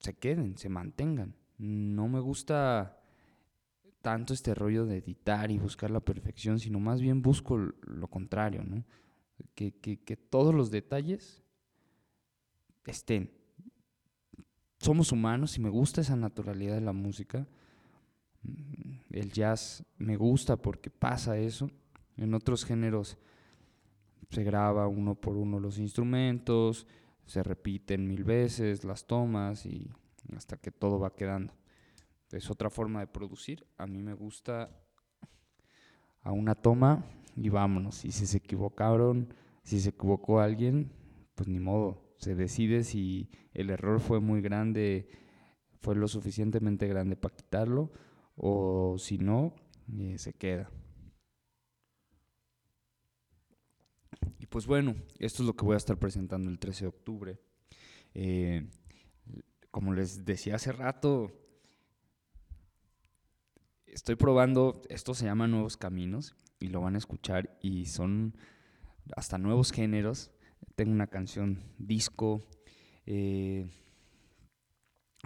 se 0.00 0.14
queden, 0.14 0.56
se 0.58 0.68
mantengan. 0.68 1.34
No 1.56 2.08
me 2.08 2.20
gusta 2.20 3.00
tanto 4.02 4.32
este 4.32 4.54
rollo 4.54 4.86
de 4.86 4.98
editar 4.98 5.50
y 5.50 5.58
buscar 5.58 5.90
la 5.90 6.00
perfección, 6.00 6.58
sino 6.58 6.80
más 6.80 7.00
bien 7.00 7.22
busco 7.22 7.56
lo 7.56 8.08
contrario, 8.08 8.62
¿no? 8.64 8.84
Que, 9.54 9.72
que, 9.72 10.16
todos 10.16 10.54
los 10.54 10.70
detalles 10.70 11.42
estén. 12.86 13.30
Somos 14.78 15.12
humanos 15.12 15.56
y 15.56 15.60
me 15.60 15.68
gusta 15.68 16.00
esa 16.00 16.16
naturalidad 16.16 16.74
de 16.74 16.80
la 16.80 16.92
música. 16.92 17.46
Mm, 18.42 18.98
el 19.10 19.32
jazz 19.32 19.84
me 19.96 20.16
gusta 20.16 20.56
porque 20.56 20.90
pasa 20.90 21.38
eso. 21.38 21.70
En 22.16 22.34
otros 22.34 22.64
géneros 22.64 23.18
se 24.30 24.44
graba 24.44 24.86
uno 24.86 25.14
por 25.14 25.36
uno 25.36 25.58
los 25.58 25.78
instrumentos, 25.78 26.86
se 27.24 27.42
repiten 27.42 28.06
mil 28.06 28.24
veces 28.24 28.84
las 28.84 29.06
tomas 29.06 29.66
y 29.66 29.90
hasta 30.36 30.56
que 30.56 30.70
todo 30.70 30.98
va 30.98 31.14
quedando. 31.14 31.54
Es 32.30 32.50
otra 32.50 32.70
forma 32.70 33.00
de 33.00 33.06
producir. 33.06 33.66
A 33.76 33.86
mí 33.86 34.02
me 34.02 34.14
gusta 34.14 34.70
a 36.22 36.32
una 36.32 36.54
toma 36.54 37.04
y 37.38 37.48
vámonos. 37.50 38.04
Y 38.04 38.12
si 38.12 38.26
se 38.26 38.38
equivocaron, 38.38 39.32
si 39.62 39.80
se 39.80 39.90
equivocó 39.90 40.40
alguien, 40.40 40.90
pues 41.34 41.48
ni 41.48 41.60
modo. 41.60 42.02
Se 42.18 42.34
decide 42.34 42.82
si 42.82 43.30
el 43.54 43.70
error 43.70 44.00
fue 44.00 44.20
muy 44.20 44.40
grande, 44.40 45.08
fue 45.80 45.94
lo 45.94 46.08
suficientemente 46.08 46.88
grande 46.88 47.16
para 47.16 47.36
quitarlo, 47.36 47.92
o 48.34 48.96
si 48.98 49.18
no, 49.18 49.54
eh, 49.96 50.18
se 50.18 50.32
queda. 50.32 50.70
Y 54.40 54.46
pues 54.46 54.66
bueno, 54.66 54.96
esto 55.18 55.42
es 55.42 55.46
lo 55.46 55.54
que 55.54 55.64
voy 55.64 55.74
a 55.74 55.78
estar 55.78 55.96
presentando 55.98 56.50
el 56.50 56.58
13 56.58 56.84
de 56.84 56.88
octubre. 56.88 57.38
Eh, 58.14 58.68
como 59.70 59.92
les 59.94 60.24
decía 60.24 60.56
hace 60.56 60.72
rato, 60.72 61.30
estoy 63.86 64.16
probando, 64.16 64.82
esto 64.88 65.14
se 65.14 65.26
llama 65.26 65.46
Nuevos 65.46 65.76
Caminos, 65.76 66.34
y 66.60 66.68
lo 66.68 66.80
van 66.80 66.94
a 66.94 66.98
escuchar 66.98 67.56
y 67.62 67.86
son 67.86 68.36
hasta 69.16 69.38
nuevos 69.38 69.72
géneros. 69.72 70.30
Tengo 70.74 70.92
una 70.92 71.06
canción 71.06 71.62
disco. 71.78 72.44
Eh, 73.06 73.68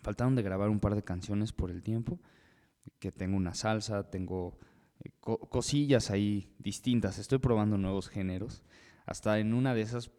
faltaron 0.02 0.34
de 0.34 0.42
grabar 0.42 0.68
un 0.68 0.80
par 0.80 0.94
de 0.94 1.02
canciones 1.02 1.52
por 1.52 1.70
el 1.70 1.82
tiempo. 1.82 2.20
Que 2.98 3.12
tengo 3.12 3.36
una 3.36 3.54
salsa, 3.54 4.10
tengo 4.10 4.58
cosillas 5.20 6.10
ahí 6.10 6.54
distintas. 6.58 7.18
Estoy 7.18 7.38
probando 7.38 7.78
nuevos 7.78 8.08
géneros. 8.08 8.62
Hasta 9.06 9.38
en 9.38 9.54
una 9.54 9.74
de 9.74 9.82
esas 9.82 10.10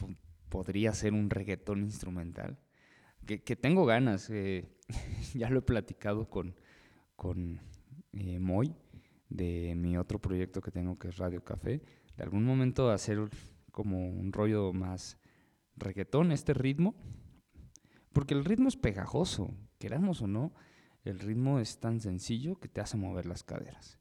podría 0.50 0.94
ser 0.94 1.14
un 1.14 1.30
reggaetón 1.30 1.84
instrumental. 1.84 2.60
Que, 3.26 3.56
tengo 3.56 3.86
ganas. 3.86 4.30
Eh, 4.30 4.78
ya 5.34 5.50
lo 5.50 5.60
he 5.60 5.64
platicado 5.64 6.30
con, 6.30 6.56
con 7.16 7.62
eh, 8.14 8.40
Moy 8.40 8.76
de 9.34 9.74
mi 9.76 9.98
otro 9.98 10.20
proyecto 10.20 10.62
que 10.62 10.72
tengo 10.72 10.98
que 10.98 11.10
es 11.10 11.18
Radio 11.18 11.44
Café. 11.44 11.82
De 12.16 12.24
algún 12.24 12.46
momento 12.46 12.92
hacer 12.92 13.30
como 13.72 14.08
un 14.08 14.32
rollo 14.32 14.72
más 14.74 15.18
reggaetón, 15.76 16.32
este 16.32 16.54
ritmo. 16.54 16.96
Porque 18.14 18.36
el 18.36 18.46
ritmo 18.46 18.68
es 18.68 18.78
pegajoso, 18.78 19.50
queramos 19.80 20.22
o 20.22 20.28
no. 20.28 20.54
El 21.04 21.20
ritmo 21.20 21.60
es 21.60 21.80
tan 21.80 22.00
sencillo 22.00 22.60
que 22.60 22.70
te 22.70 22.80
hace 22.80 22.96
mover 22.96 23.26
las 23.26 23.44
caderas. 23.44 24.00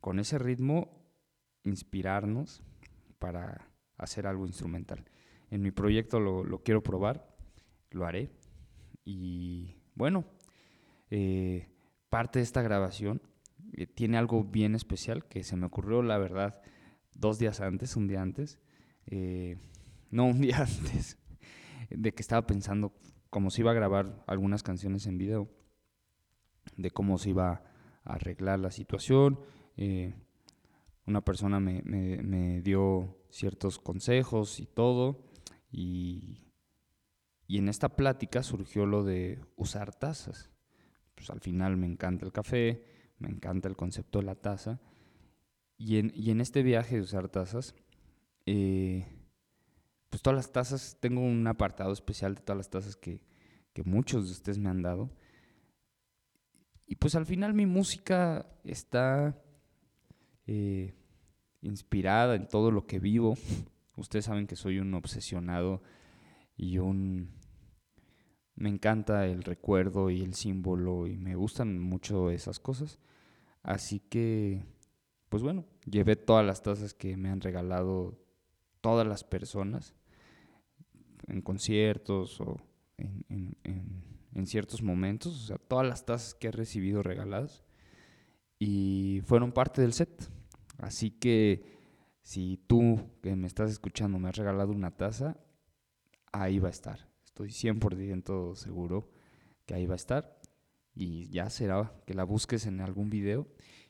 Con 0.00 0.18
ese 0.18 0.38
ritmo, 0.38 1.02
inspirarnos 1.64 2.62
para 3.18 3.72
hacer 3.96 4.26
algo 4.26 4.46
instrumental. 4.46 5.06
En 5.50 5.62
mi 5.62 5.70
proyecto 5.70 6.20
lo, 6.20 6.62
quiero 6.62 6.82
probar, 6.82 7.34
lo 7.90 8.04
haré. 8.04 8.30
Y 9.06 9.76
bueno, 9.94 10.26
eh, 11.10 11.68
parte 12.10 12.40
de 12.40 12.42
esta 12.42 12.60
grabación 12.60 13.22
tiene 13.94 14.18
algo 14.18 14.44
bien 14.44 14.74
especial 14.74 15.24
que 15.26 15.44
se 15.44 15.56
me 15.56 15.66
ocurrió, 15.66 16.02
la 16.02 16.18
verdad, 16.18 16.60
dos 17.14 17.38
días 17.38 17.60
antes, 17.60 17.96
un 17.96 18.08
día 18.08 18.22
antes. 18.22 18.58
Eh, 19.06 19.56
no, 20.10 20.26
un 20.26 20.40
día 20.40 20.58
antes 20.60 21.18
de 21.90 22.12
que 22.12 22.22
estaba 22.22 22.46
pensando 22.46 22.94
cómo 23.30 23.50
se 23.50 23.62
iba 23.62 23.70
a 23.70 23.74
grabar 23.74 24.24
algunas 24.26 24.62
canciones 24.62 25.06
en 25.06 25.18
video, 25.18 25.48
de 26.76 26.90
cómo 26.90 27.18
se 27.18 27.30
iba 27.30 27.62
a 28.04 28.12
arreglar 28.14 28.60
la 28.60 28.70
situación. 28.70 29.40
una 31.06 31.20
persona 31.22 31.60
me, 31.60 31.82
me 31.82 32.60
dio 32.62 33.16
ciertos 33.32 33.78
consejos 33.78 34.60
y 34.60 34.66
todo. 34.66 35.24
Y, 35.70 36.38
en 37.48 37.68
esta 37.68 37.96
plática 37.96 38.42
surgió 38.42 38.86
lo 38.86 39.04
de 39.04 39.40
usar 39.56 39.94
tazas. 39.94 40.50
Pues 41.14 41.28
al 41.30 41.40
final 41.40 41.76
me 41.76 41.86
encanta 41.86 42.24
el 42.24 42.32
café, 42.32 42.84
me 43.22 43.28
encanta 43.28 43.68
el 43.68 43.76
concepto 43.76 44.18
de 44.18 44.24
la 44.24 44.34
taza. 44.34 44.80
Y 45.78 45.98
en, 45.98 46.40
este 46.40 46.62
viaje 46.62 46.96
de 46.96 47.02
usar 47.02 47.28
tazas, 47.28 47.74
eh, 48.46 49.06
pues 50.10 50.22
todas 50.22 50.36
las 50.36 50.52
tazas, 50.52 50.96
tengo 51.00 51.20
un 51.20 51.46
apartado 51.46 51.92
especial 51.92 52.34
de 52.34 52.42
todas 52.42 52.58
las 52.58 52.70
tazas 52.70 52.96
que, 52.96 53.20
muchos 53.84 54.26
de 54.26 54.32
ustedes 54.32 54.58
me 54.58 54.70
han 54.70 54.82
dado. 54.82 55.10
Y 56.86 56.96
pues 56.96 57.14
al 57.14 57.26
final 57.26 57.54
mi 57.54 57.66
música 57.66 58.46
está 58.64 59.40
eh, 60.46 60.94
inspirada 61.62 62.34
en 62.34 62.46
todo 62.48 62.70
lo 62.70 62.86
que 62.86 62.98
vivo. 62.98 63.34
Ustedes 63.96 64.26
saben 64.26 64.46
que 64.46 64.56
soy 64.56 64.78
un 64.78 64.94
obsesionado 64.94 65.82
y 66.56 66.78
un... 66.78 67.40
Me 68.54 68.68
encanta 68.68 69.26
el 69.26 69.42
recuerdo 69.42 70.10
y 70.10 70.22
el 70.22 70.34
símbolo 70.34 71.06
y 71.06 71.16
me 71.16 71.34
gustan 71.34 71.78
mucho 71.80 72.30
esas 72.30 72.60
cosas. 72.60 73.00
Así 73.62 74.00
que, 74.00 74.64
pues 75.28 75.42
bueno, 75.42 75.64
llevé 75.86 76.16
todas 76.16 76.44
las 76.44 76.62
tazas 76.62 76.94
que 76.94 77.16
me 77.16 77.28
han 77.28 77.40
regalado 77.40 78.18
todas 78.80 79.06
las 79.06 79.24
personas 79.24 79.94
en 81.28 81.40
conciertos 81.42 82.40
o 82.40 82.56
en, 82.98 83.56
en 84.34 84.46
ciertos 84.46 84.82
momentos. 84.82 85.34
O 85.34 85.46
sea, 85.46 85.58
todas 85.58 85.86
las 85.86 86.04
tazas 86.04 86.34
que 86.34 86.48
he 86.48 86.52
recibido 86.52 87.02
regaladas 87.02 87.64
y 88.58 89.20
fueron 89.24 89.52
parte 89.52 89.82
del 89.82 89.92
set. 89.92 90.30
Así 90.78 91.10
que 91.10 91.80
si 92.22 92.56
tú 92.66 93.10
que 93.22 93.36
me 93.36 93.46
estás 93.46 93.70
escuchando 93.70 94.18
me 94.18 94.28
has 94.28 94.36
regalado 94.36 94.72
una 94.72 94.96
taza, 94.96 95.36
ahí 96.32 96.58
va 96.58 96.68
a 96.68 96.72
estar. 96.72 97.08
Estoy 97.24 97.48
100% 97.50 98.54
seguro 98.56 99.10
que 99.66 99.74
ahí 99.74 99.86
va 99.86 99.94
a 99.94 99.96
estar. 99.96 100.40
Y 100.94 101.28
ya 101.30 101.48
será 101.50 101.92
que 102.06 102.14
la 102.14 102.24
busques 102.24 102.66
en 102.66 102.80
algún 102.80 103.10
video. 103.10 103.48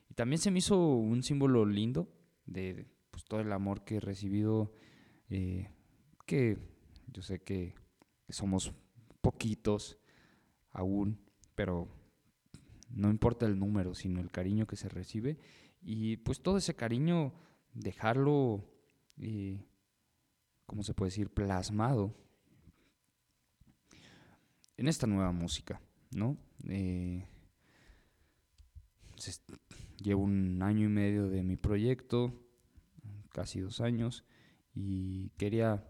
Y 0.08 0.14
también 0.14 0.38
se 0.38 0.50
me 0.50 0.58
hizo 0.58 0.78
un 0.78 1.22
símbolo 1.22 1.64
lindo 1.66 2.08
de 2.46 2.86
pues, 3.10 3.24
todo 3.24 3.40
el 3.40 3.52
amor 3.52 3.84
que 3.84 3.96
he 3.96 4.00
recibido. 4.00 4.72
Eh, 5.28 5.68
que 6.26 6.58
yo 7.08 7.22
sé 7.22 7.42
que 7.42 7.74
somos 8.28 8.72
poquitos 9.20 9.98
aún, 10.70 11.18
pero 11.54 11.88
no 12.90 13.10
importa 13.10 13.46
el 13.46 13.58
número, 13.58 13.94
sino 13.94 14.20
el 14.20 14.30
cariño 14.30 14.66
que 14.66 14.76
se 14.76 14.88
recibe. 14.88 15.38
Y 15.80 16.18
pues 16.18 16.40
todo 16.40 16.58
ese 16.58 16.74
cariño 16.74 17.32
dejarlo, 17.74 18.64
eh, 19.16 19.64
¿cómo 20.66 20.82
se 20.82 20.94
puede 20.94 21.10
decir?, 21.10 21.30
plasmado 21.30 22.14
en 24.76 24.88
esta 24.88 25.06
nueva 25.06 25.32
música, 25.32 25.80
¿no? 26.10 26.36
Eh, 26.68 27.26
llevo 30.02 30.22
un 30.22 30.62
año 30.62 30.86
y 30.86 30.88
medio 30.88 31.28
de 31.28 31.42
mi 31.42 31.56
proyecto, 31.56 32.32
casi 33.30 33.60
dos 33.60 33.80
años, 33.80 34.24
y 34.74 35.30
quería 35.30 35.84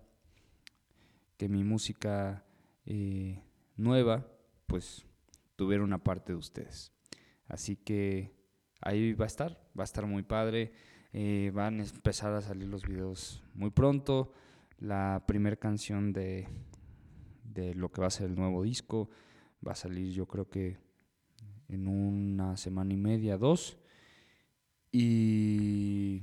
que 1.37 1.49
mi 1.49 1.65
música 1.65 2.45
eh, 2.87 3.43
nueva, 3.77 4.27
pues, 4.67 5.05
tuviera 5.57 5.83
una 5.83 6.03
parte 6.03 6.33
de 6.33 6.39
ustedes. 6.39 6.93
Así 7.47 7.77
que 7.77 8.35
ahí 8.81 9.13
va 9.13 9.25
a 9.25 9.29
estar, 9.29 9.53
va 9.79 9.83
a 9.83 9.85
estar 9.85 10.07
muy 10.07 10.23
padre. 10.23 10.73
Eh, 11.13 11.51
van 11.55 11.81
a 11.81 11.85
empezar 11.85 12.33
a 12.33 12.41
salir 12.41 12.69
los 12.69 12.87
videos 12.87 13.43
muy 13.55 13.71
pronto. 13.71 14.33
La 14.79 15.25
primera 15.27 15.57
canción 15.57 16.13
de, 16.13 16.49
de 17.45 17.75
lo 17.75 17.93
que 17.93 18.01
va 18.01 18.07
a 18.07 18.11
ser 18.11 18.31
el 18.31 18.35
nuevo 18.35 18.63
disco 18.63 19.11
va 19.67 19.73
a 19.73 19.77
salir 19.77 20.13
yo 20.13 20.27
creo 20.27 20.49
que 20.49 20.79
en 21.69 21.89
una 21.89 22.57
semana 22.57 22.93
y 22.93 22.97
media, 22.97 23.39
dos. 23.39 23.79
Y 24.91 26.21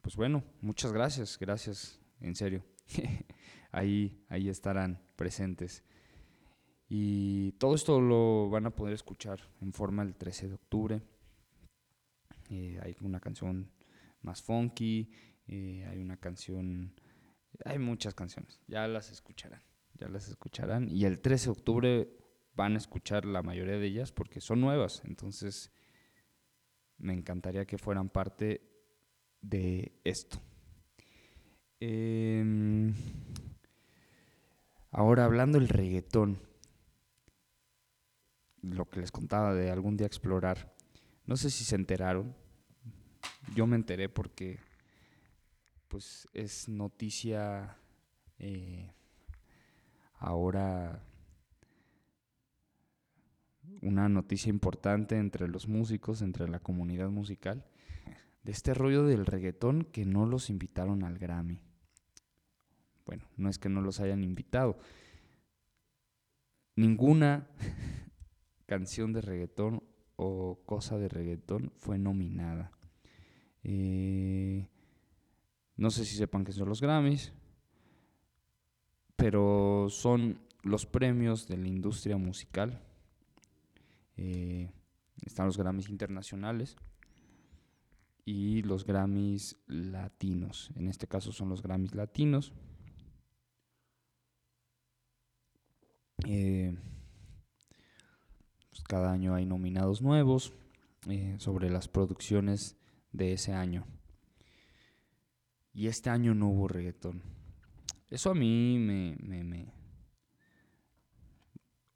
pues 0.00 0.16
bueno, 0.16 0.42
muchas 0.60 0.92
gracias, 0.92 1.38
gracias, 1.38 2.00
en 2.20 2.34
serio. 2.34 2.64
ahí, 3.72 4.24
ahí 4.28 4.48
estarán 4.48 5.00
presentes. 5.16 5.84
Y 6.88 7.52
todo 7.52 7.74
esto 7.74 8.00
lo 8.00 8.50
van 8.50 8.66
a 8.66 8.70
poder 8.70 8.94
escuchar 8.94 9.40
en 9.60 9.72
forma 9.72 10.02
el 10.02 10.14
13 10.16 10.48
de 10.48 10.54
octubre. 10.54 11.02
Eh, 12.50 12.78
hay 12.82 12.96
una 13.00 13.20
canción 13.20 13.70
más 14.22 14.42
funky, 14.42 15.10
eh, 15.46 15.86
hay 15.88 16.00
una 16.00 16.16
canción, 16.16 16.92
hay 17.64 17.78
muchas 17.78 18.14
canciones, 18.14 18.60
ya 18.66 18.86
las 18.86 19.10
escucharán, 19.10 19.62
ya 19.94 20.08
las 20.08 20.28
escucharán. 20.28 20.88
Y 20.90 21.04
el 21.04 21.20
13 21.20 21.46
de 21.46 21.50
octubre 21.50 22.23
van 22.56 22.74
a 22.74 22.78
escuchar 22.78 23.24
la 23.24 23.42
mayoría 23.42 23.78
de 23.78 23.86
ellas 23.86 24.12
porque 24.12 24.40
son 24.40 24.60
nuevas, 24.60 25.02
entonces 25.04 25.72
me 26.98 27.12
encantaría 27.12 27.66
que 27.66 27.78
fueran 27.78 28.08
parte 28.08 28.62
de 29.40 30.00
esto. 30.04 30.40
Em, 31.80 32.94
ahora 34.90 35.24
hablando 35.24 35.58
del 35.58 35.68
reggaetón, 35.68 36.38
lo 38.62 38.88
que 38.88 39.00
les 39.00 39.10
contaba 39.10 39.52
de 39.54 39.70
algún 39.70 39.96
día 39.96 40.06
explorar, 40.06 40.74
no 41.26 41.36
sé 41.36 41.50
si 41.50 41.64
se 41.64 41.74
enteraron, 41.74 42.34
yo 43.54 43.66
me 43.66 43.76
enteré 43.76 44.08
porque 44.08 44.58
pues 45.88 46.26
es 46.32 46.68
noticia 46.68 47.76
eh, 48.38 48.90
ahora 50.18 51.04
una 53.82 54.08
noticia 54.08 54.50
importante 54.50 55.16
entre 55.16 55.48
los 55.48 55.68
músicos, 55.68 56.22
entre 56.22 56.48
la 56.48 56.60
comunidad 56.60 57.10
musical, 57.10 57.64
de 58.42 58.52
este 58.52 58.74
rollo 58.74 59.04
del 59.04 59.26
reggaetón 59.26 59.84
que 59.84 60.04
no 60.04 60.26
los 60.26 60.50
invitaron 60.50 61.02
al 61.02 61.18
Grammy. 61.18 61.60
Bueno, 63.06 63.24
no 63.36 63.48
es 63.48 63.58
que 63.58 63.68
no 63.68 63.80
los 63.80 64.00
hayan 64.00 64.22
invitado. 64.22 64.78
Ninguna 66.76 67.48
canción 68.66 69.12
de 69.12 69.20
reggaetón 69.20 69.82
o 70.16 70.60
cosa 70.64 70.98
de 70.98 71.08
reggaetón 71.08 71.72
fue 71.76 71.98
nominada. 71.98 72.70
Eh, 73.62 74.68
no 75.76 75.90
sé 75.90 76.04
si 76.04 76.16
sepan 76.16 76.44
que 76.44 76.52
son 76.52 76.68
los 76.68 76.80
Grammys, 76.80 77.32
pero 79.16 79.86
son 79.90 80.38
los 80.62 80.86
premios 80.86 81.46
de 81.48 81.56
la 81.56 81.68
industria 81.68 82.16
musical. 82.16 82.80
Eh, 84.16 84.70
están 85.22 85.46
los 85.46 85.56
Grammys 85.58 85.88
internacionales 85.88 86.76
y 88.24 88.62
los 88.62 88.84
Grammys 88.84 89.56
latinos. 89.66 90.70
En 90.76 90.88
este 90.88 91.06
caso 91.06 91.32
son 91.32 91.48
los 91.48 91.62
Grammys 91.62 91.94
latinos. 91.94 92.52
Eh, 96.26 96.76
pues 98.70 98.82
cada 98.84 99.12
año 99.12 99.34
hay 99.34 99.46
nominados 99.46 100.02
nuevos. 100.02 100.52
eh, 101.08 101.36
sobre 101.38 101.68
las 101.70 101.88
producciones 101.88 102.76
de 103.12 103.34
ese 103.34 103.52
año. 103.52 103.86
Y 105.72 105.88
este 105.88 106.10
año 106.10 106.34
no 106.34 106.48
hubo 106.48 106.68
reggaetón. 106.68 107.22
Eso 108.08 108.30
a 108.30 108.34
mí 108.34 108.78
me, 108.78 109.16
me, 109.20 109.73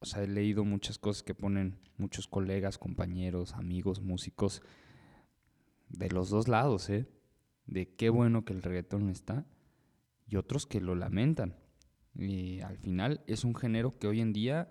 O 0.01 0.07
sea, 0.07 0.23
he 0.23 0.29
leído 0.29 0.65
muchas 0.65 0.99
cosas 0.99 1.23
que 1.23 1.35
ponen 1.35 1.79
muchos 1.97 2.29
colegas, 2.29 2.79
compañeros, 2.79 3.55
amigos, 3.55 4.01
músicos 4.01 4.63
de 5.89 6.11
los 6.11 6.31
dos 6.31 6.49
lados, 6.49 6.89
¿eh? 6.91 7.09
De 7.67 7.95
qué 7.97 8.09
bueno 8.09 8.45
que 8.45 8.53
el 8.53 8.63
reggaetón 8.63 9.11
está 9.11 9.45
y 10.27 10.37
otros 10.37 10.67
que 10.67 10.81
lo 10.81 10.95
lamentan. 10.95 11.57
Y 12.15 12.61
al 12.61 12.79
final 12.79 13.23
es 13.27 13.45
un 13.45 13.55
género 13.55 13.99
que 13.99 14.07
hoy 14.07 14.21
en 14.21 14.33
día 14.33 14.71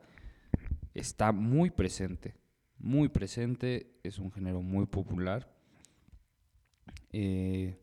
está 0.94 1.32
muy 1.32 1.70
presente, 1.70 2.36
muy 2.78 3.10
presente, 3.10 4.00
es 4.04 4.20
un 4.20 4.32
género 4.32 4.62
muy 4.62 4.86
popular. 4.86 5.54
Eh, 7.12 7.78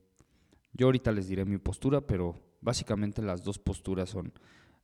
yo 0.73 0.87
ahorita 0.87 1.13
les 1.13 1.29
diré 1.29 1.45
mi 1.45 1.59
postura, 1.59 2.07
pero 2.07 2.41
básicamente 2.61 3.23
las 3.23 3.45
dos 3.45 3.59
posturas 3.59 4.11
son, 4.11 4.33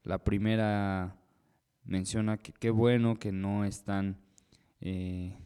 la 0.02 0.22
primera 0.22 1.19
menciona 1.84 2.38
que 2.38 2.52
qué 2.52 2.70
bueno 2.70 3.18
que 3.18 3.32
no 3.32 3.64
están, 3.64 4.20
eh, 4.80 5.38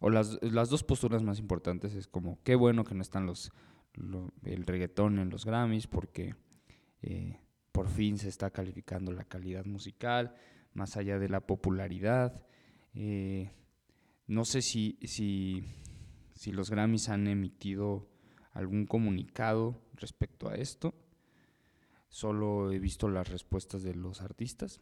o 0.00 0.10
las, 0.10 0.40
dos 0.40 0.82
posturas 0.82 1.22
más 1.22 1.38
importantes 1.38 1.94
es 1.94 2.06
como, 2.06 2.38
qué 2.42 2.54
bueno 2.54 2.84
que 2.84 2.94
no 2.94 3.02
están 3.02 3.26
los, 3.26 3.52
el 4.44 4.66
reggaetón 4.66 5.18
en 5.18 5.30
los 5.30 5.44
Grammys, 5.44 5.86
porque 5.86 6.34
eh, 7.02 7.40
por 7.72 7.88
fin 7.88 8.18
se 8.18 8.28
está 8.28 8.50
calificando 8.50 9.12
la 9.12 9.24
calidad 9.24 9.64
musical, 9.64 10.34
más 10.74 10.96
allá 10.96 11.18
de 11.18 11.28
la 11.28 11.40
popularidad. 11.40 12.42
Eh, 12.94 13.50
no 14.26 14.44
sé 14.44 14.62
si, 14.62 14.98
si, 15.02 15.64
si 16.34 16.52
los 16.52 16.70
Grammys 16.70 17.08
han 17.08 17.26
emitido 17.26 18.08
algún 18.52 18.86
comunicado 18.86 19.80
respecto 19.94 20.48
a 20.48 20.54
esto. 20.54 20.94
Solo 22.08 22.72
he 22.72 22.78
visto 22.78 23.08
las 23.08 23.28
respuestas 23.28 23.82
de 23.82 23.94
los 23.94 24.20
artistas. 24.20 24.80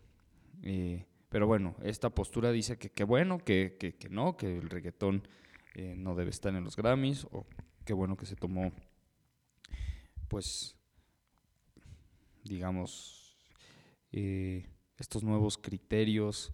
Eh, 0.63 1.07
pero 1.29 1.47
bueno, 1.47 1.77
esta 1.83 2.11
postura 2.11 2.51
dice 2.51 2.77
que 2.77 2.91
qué 2.91 3.05
bueno, 3.05 3.39
que, 3.39 3.77
que, 3.79 4.09
no, 4.09 4.37
que 4.37 4.59
el 4.59 4.69
reggaetón 4.69 5.27
eh, 5.75 5.95
no 5.97 6.15
debe 6.15 6.31
estar 6.31 6.55
en 6.55 6.65
los 6.65 6.77
Grammys, 6.77 7.27
o 7.31 7.47
qué 7.85 7.93
bueno 7.93 8.17
que 8.17 8.27
se 8.27 8.37
tomó, 8.37 8.73
pues, 10.29 10.77
digamos, 12.43 13.39
eh, 14.13 14.67
estos 14.99 15.23
nuevos 15.23 15.57
criterios. 15.57 16.53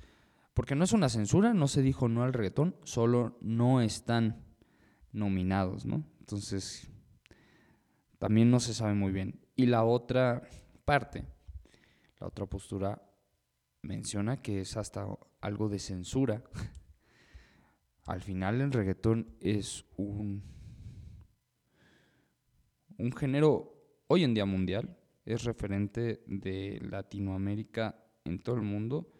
Porque 0.53 0.75
no 0.75 0.85
es 0.85 0.92
una 0.92 1.09
censura, 1.09 1.53
no 1.53 1.69
se 1.69 1.83
dijo 1.83 2.09
no 2.09 2.23
al 2.23 2.33
reggaetón, 2.33 2.77
solo 2.85 3.37
no 3.40 3.81
están 3.81 4.45
nominados, 5.12 5.85
¿no? 5.85 6.05
Entonces, 6.21 6.90
también 8.19 8.51
no 8.51 8.61
se 8.61 8.75
sabe 8.75 8.95
muy 8.95 9.12
bien. 9.12 9.40
Y 9.55 9.66
la 9.66 9.85
otra 9.85 10.42
parte, 10.85 11.25
la 12.21 12.27
otra 12.27 12.47
postura 12.47 13.06
menciona 13.87 14.42
que 14.42 14.61
es 14.61 14.77
hasta 14.77 15.07
algo 15.40 15.68
de 15.68 15.79
censura. 15.79 16.42
Al 18.07 18.22
final 18.22 18.61
el 18.61 18.72
reggaetón 18.72 19.37
es 19.40 19.85
un, 19.96 20.42
un 22.99 23.12
género 23.12 23.75
hoy 24.07 24.25
en 24.25 24.35
día 24.35 24.44
mundial, 24.44 24.96
es 25.25 25.44
referente 25.44 26.22
de 26.27 26.81
Latinoamérica 26.83 28.05
en 28.25 28.38
todo 28.38 28.57
el 28.57 28.62
mundo. 28.62 29.12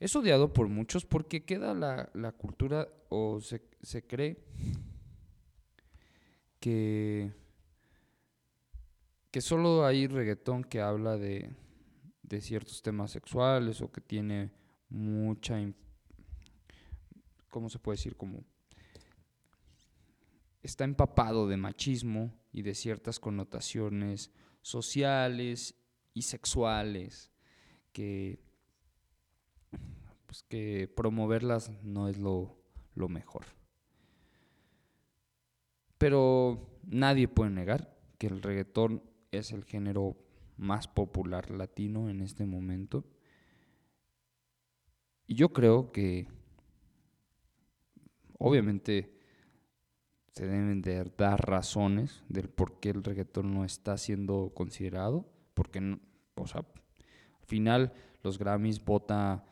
Es 0.00 0.14
odiado 0.14 0.52
por 0.52 0.68
muchos 0.68 1.04
porque 1.04 1.44
queda 1.44 1.74
la, 1.74 2.10
la 2.14 2.32
cultura 2.32 2.88
o 3.08 3.40
se, 3.40 3.62
se 3.82 4.06
cree 4.06 4.44
que 6.60 7.32
que 9.30 9.40
solo 9.40 9.84
hay 9.84 10.06
reggaetón 10.06 10.64
que 10.64 10.80
habla 10.80 11.16
de, 11.16 11.50
ciertos 12.40 12.82
temas 12.82 13.10
sexuales 13.10 13.80
o 13.80 13.90
que 13.90 14.00
tiene 14.00 14.52
mucha, 14.88 15.58
¿cómo 17.50 17.68
se 17.68 17.78
puede 17.78 17.96
decir? 17.96 18.16
Como 18.16 18.44
está 20.62 20.84
empapado 20.84 21.48
de 21.48 21.56
machismo 21.56 22.32
y 22.52 22.62
de 22.62 22.74
ciertas 22.74 23.18
connotaciones 23.18 24.30
sociales 24.62 25.74
y 26.14 26.22
sexuales 26.22 27.30
que, 27.92 28.40
pues 30.26 30.42
que 30.42 30.92
promoverlas 30.94 31.70
no 31.82 32.08
es 32.08 32.18
lo, 32.18 32.58
lo 32.94 33.08
mejor. 33.08 33.46
Pero 35.96 36.78
nadie 36.84 37.28
puede 37.28 37.50
negar 37.50 37.96
que 38.18 38.26
el 38.26 38.42
reggaetón 38.42 39.02
es 39.30 39.52
el 39.52 39.64
género 39.64 40.16
más 40.58 40.88
popular 40.88 41.50
latino 41.50 42.10
en 42.10 42.20
este 42.20 42.44
momento. 42.44 43.04
Y 45.26 45.34
yo 45.34 45.52
creo 45.52 45.92
que 45.92 46.28
obviamente 48.38 49.18
se 50.32 50.46
deben 50.46 50.82
de 50.82 51.04
dar 51.16 51.48
razones 51.48 52.22
del 52.28 52.48
por 52.48 52.78
qué 52.80 52.90
el 52.90 53.02
reggaetón 53.02 53.52
no 53.52 53.64
está 53.64 53.96
siendo 53.96 54.52
considerado, 54.54 55.28
porque, 55.54 55.98
o 56.36 56.46
sea, 56.46 56.60
al 56.60 57.46
final 57.46 57.92
los 58.22 58.38
Grammys 58.38 58.84
vota 58.84 59.44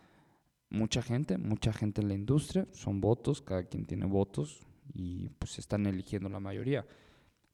mucha 0.71 1.03
gente, 1.03 1.38
mucha 1.38 1.73
gente 1.73 2.01
en 2.03 2.09
la 2.09 2.14
industria, 2.14 2.66
son 2.73 3.01
votos, 3.01 3.42
cada 3.42 3.64
quien 3.64 3.87
tiene 3.87 4.07
votos 4.07 4.64
y 4.95 5.31
pues 5.31 5.59
están 5.59 5.87
eligiendo 5.87 6.29
la 6.29 6.40
mayoría. 6.40 6.87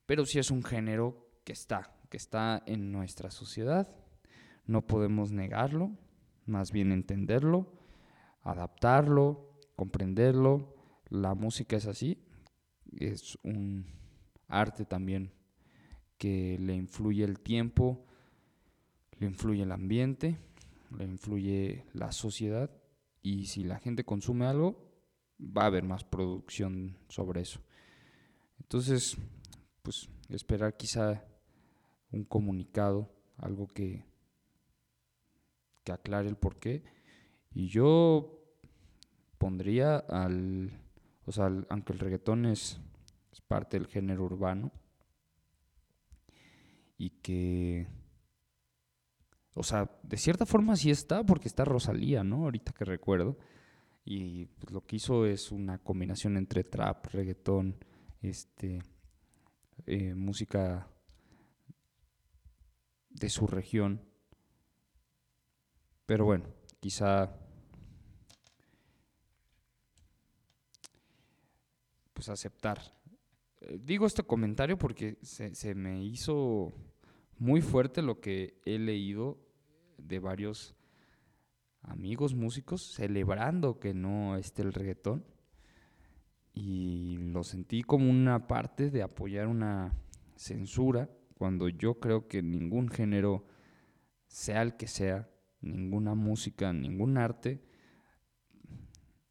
Pero 0.07 0.27
sí 0.27 0.39
es 0.39 0.51
un 0.51 0.63
género 0.63 1.31
que 1.45 1.53
está, 1.53 1.95
que 2.13 2.19
está 2.19 2.63
en 2.67 2.93
nuestra 2.93 3.31
sociedad. 3.31 3.89
No 4.67 4.87
podemos 4.87 5.33
negarlo, 5.33 5.97
más 6.45 6.71
bien 6.71 6.93
entenderlo, 6.93 7.73
adaptarlo, 8.43 9.59
comprenderlo. 9.77 10.75
La 11.09 11.35
música 11.35 11.75
es 11.75 11.87
así, 11.87 12.23
es 12.99 13.39
un 13.43 13.87
arte 14.47 14.85
también 14.85 15.33
que 16.19 16.59
le 16.61 16.75
influye 16.75 17.25
el 17.25 17.41
tiempo, 17.41 18.05
le 19.19 19.27
influye 19.29 19.63
el 19.63 19.73
ambiente, 19.73 20.37
le 20.99 21.05
influye 21.05 21.87
la 21.95 22.13
sociedad 22.13 22.71
y 23.23 23.47
si 23.47 23.65
la 23.65 23.79
gente 23.79 24.05
consume 24.05 24.45
algo, 24.45 24.93
va 25.41 25.63
a 25.63 25.67
haber 25.69 25.85
más 25.85 26.05
producción 26.05 26.99
sobre 27.09 27.41
eso. 27.41 27.63
Entonces, 28.61 29.17
pues 29.83 30.11
esperar 30.29 30.77
quizá 30.77 31.25
un 32.13 32.25
comunicado, 32.25 33.11
algo 33.39 33.67
que, 33.69 34.05
que 35.85 35.93
aclare 35.93 36.29
el 36.29 36.37
porqué. 36.37 36.85
Y 37.55 37.69
yo 37.69 38.39
pondría 39.39 39.97
al, 39.97 40.71
o 41.27 41.33
sea, 41.33 41.51
aunque 41.69 41.93
el 41.93 41.99
reggaetón 41.99 42.47
es, 42.47 42.81
es 43.33 43.41
parte 43.41 43.79
del 43.79 43.89
género 43.89 44.25
urbano, 44.25 44.71
y 47.03 47.11
que, 47.11 47.89
o 49.55 49.65
sea, 49.65 49.91
de 50.05 50.17
cierta 50.17 50.47
forma 50.47 50.77
sí 50.77 50.91
está, 50.93 51.25
porque 51.27 51.49
está 51.49 51.65
Rosalía, 51.65 52.23
¿no? 52.23 52.45
Ahorita 52.45 52.73
que 52.73 52.85
recuerdo. 52.85 53.39
Y 54.05 54.45
pues, 54.47 54.73
lo 54.73 54.87
que 54.87 54.97
hizo 54.97 55.27
es 55.27 55.51
una 55.51 55.79
combinación 55.79 56.37
entre 56.37 56.63
trap, 56.63 57.07
reggaetón, 57.07 57.77
este, 58.21 58.83
eh, 59.87 60.15
música 60.15 60.92
de 63.15 63.29
su 63.29 63.47
región. 63.47 64.01
Pero 66.07 66.25
bueno, 66.25 66.47
quizá 66.81 67.35
pues 72.13 72.29
aceptar. 72.29 72.81
Eh, 73.61 73.79
digo 73.83 74.07
este 74.07 74.23
comentario 74.23 74.77
porque 74.77 75.19
se, 75.23 75.55
se, 75.55 75.75
me 75.75 76.05
hizo 76.05 76.73
muy 77.39 77.61
fuerte 77.61 78.03
lo 78.03 78.21
que 78.21 78.61
he 78.65 78.79
leído 78.79 79.39
de 79.99 80.19
varios 80.19 80.75
amigos 81.83 82.35
músicos 82.35 82.83
celebrando 82.95 83.79
que 83.79 83.95
no 83.95 84.37
esté 84.37 84.63
el 84.63 84.73
reggaetón. 84.73 85.25
Y 86.55 87.17
lo 87.19 87.45
sentí 87.45 87.83
como 87.83 88.11
una 88.11 88.47
parte 88.47 88.91
de 88.91 89.03
apoyar 89.03 89.47
una 89.47 89.93
censura 90.37 91.09
cuando 91.43 91.69
yo 91.69 91.99
creo 91.99 92.29
que 92.29 92.41
ningún 92.41 92.89
género, 92.89 93.45
sea 94.29 94.63
el 94.63 94.77
que 94.77 94.87
sea, 94.87 95.29
ninguna 95.61 96.15
música, 96.15 96.73
ningún 96.73 97.19
arte, 97.19 97.61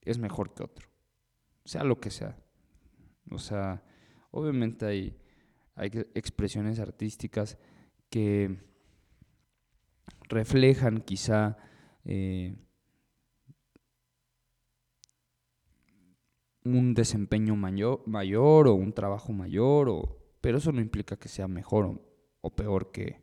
es 0.02 0.18
mejor 0.18 0.54
que 0.54 0.64
otro, 0.64 0.90
sea 1.64 1.86
lo 1.86 2.02
que 2.02 2.12
sea. 2.12 2.38
O 3.30 3.40
sea, 3.40 3.82
obviamente 4.30 4.86
hay, 4.86 5.18
hay 5.74 5.90
expresiones 6.14 6.82
artísticas 6.82 7.58
que 8.10 8.60
reflejan 10.28 11.00
quizá 11.00 11.56
eh, 12.04 12.58
un 16.66 16.94
desempeño 16.94 17.56
mayor, 17.56 18.06
mayor 18.06 18.68
o 18.68 18.74
un 18.74 18.92
trabajo 18.92 19.32
mayor, 19.32 19.88
o, 19.88 20.21
pero 20.42 20.58
eso 20.58 20.72
no 20.72 20.82
implica 20.82 21.18
que 21.18 21.30
sea 21.30 21.48
mejor 21.48 22.02
o, 22.42 22.50
peor 22.50 22.92
que, 22.92 23.22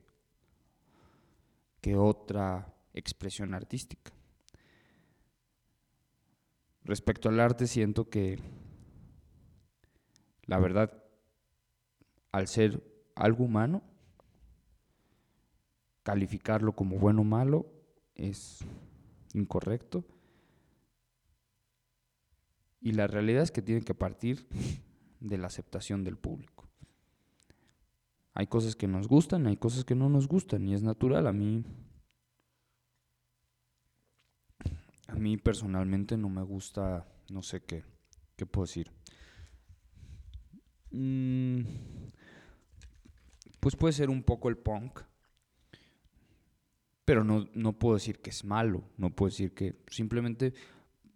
que 1.81 1.97
otra 1.97 2.75
expresión 2.95 3.55
artística. 3.55 4.13
Respecto 6.85 7.29
al 7.29 7.41
arte, 7.41 7.67
siento 7.67 8.09
que 8.09 8.39
la 10.45 10.59
verdad, 10.59 11.05
al 12.33 12.49
ser 12.49 12.83
algo 13.15 13.45
humano, 13.45 13.83
calificarlo 16.05 16.73
como 16.73 16.99
bueno 16.99 17.21
o 17.21 17.25
malo 17.25 17.67
es 18.15 18.65
incorrecto. 19.35 20.07
Y 22.81 22.93
la 22.93 23.09
realidad 23.09 23.43
es 23.43 23.51
que 23.51 23.61
tiene 23.61 23.83
que 23.83 23.93
partir 23.93 24.47
de 25.21 25.37
la 25.37 25.49
aceptación 25.49 26.05
del 26.05 26.17
público. 26.17 26.68
Hay 28.39 28.47
cosas 28.47 28.77
que 28.77 28.87
nos 28.87 29.09
gustan, 29.09 29.49
hay 29.49 29.57
cosas 29.57 29.85
que 29.85 29.97
no 29.97 30.09
nos 30.09 30.29
gustan 30.29 30.65
y 30.69 30.73
es 30.73 30.81
natural. 30.81 31.27
A 31.27 31.33
mí, 31.33 31.65
a 35.09 35.17
mí 35.17 35.37
personalmente 35.37 36.17
no 36.17 36.29
me 36.29 36.43
gusta, 36.45 37.05
no 37.31 37.43
sé 37.43 37.65
qué, 37.65 37.83
qué 38.37 38.47
puedo 38.47 38.67
decir. 38.67 38.93
Mm, 40.93 41.63
pues 43.59 43.75
puede 43.75 43.93
ser 43.93 44.09
un 44.09 44.23
poco 44.23 44.49
el 44.49 44.57
punk, 44.57 45.01
pero 47.05 47.25
no, 47.25 47.49
no 47.55 47.77
puedo 47.77 47.97
decir 47.97 48.21
que 48.21 48.31
es 48.31 48.45
malo, 48.45 48.85
no 48.99 49.11
puedo 49.11 49.31
decir 49.31 49.53
que 49.53 49.83
simplemente 49.89 50.55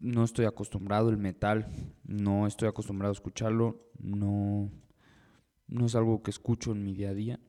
no 0.00 0.24
estoy 0.24 0.46
acostumbrado 0.46 1.08
el 1.08 1.18
metal, 1.18 1.68
no 2.02 2.48
estoy 2.48 2.66
acostumbrado 2.66 3.12
a 3.12 3.14
escucharlo, 3.14 3.92
no, 4.00 4.72
no 5.72 5.86
es 5.86 5.94
algo 5.94 6.22
que 6.22 6.30
escucho 6.30 6.72
en 6.72 6.84
mi 6.84 6.94
día 6.94 7.10
a 7.10 7.14
día. 7.14 7.40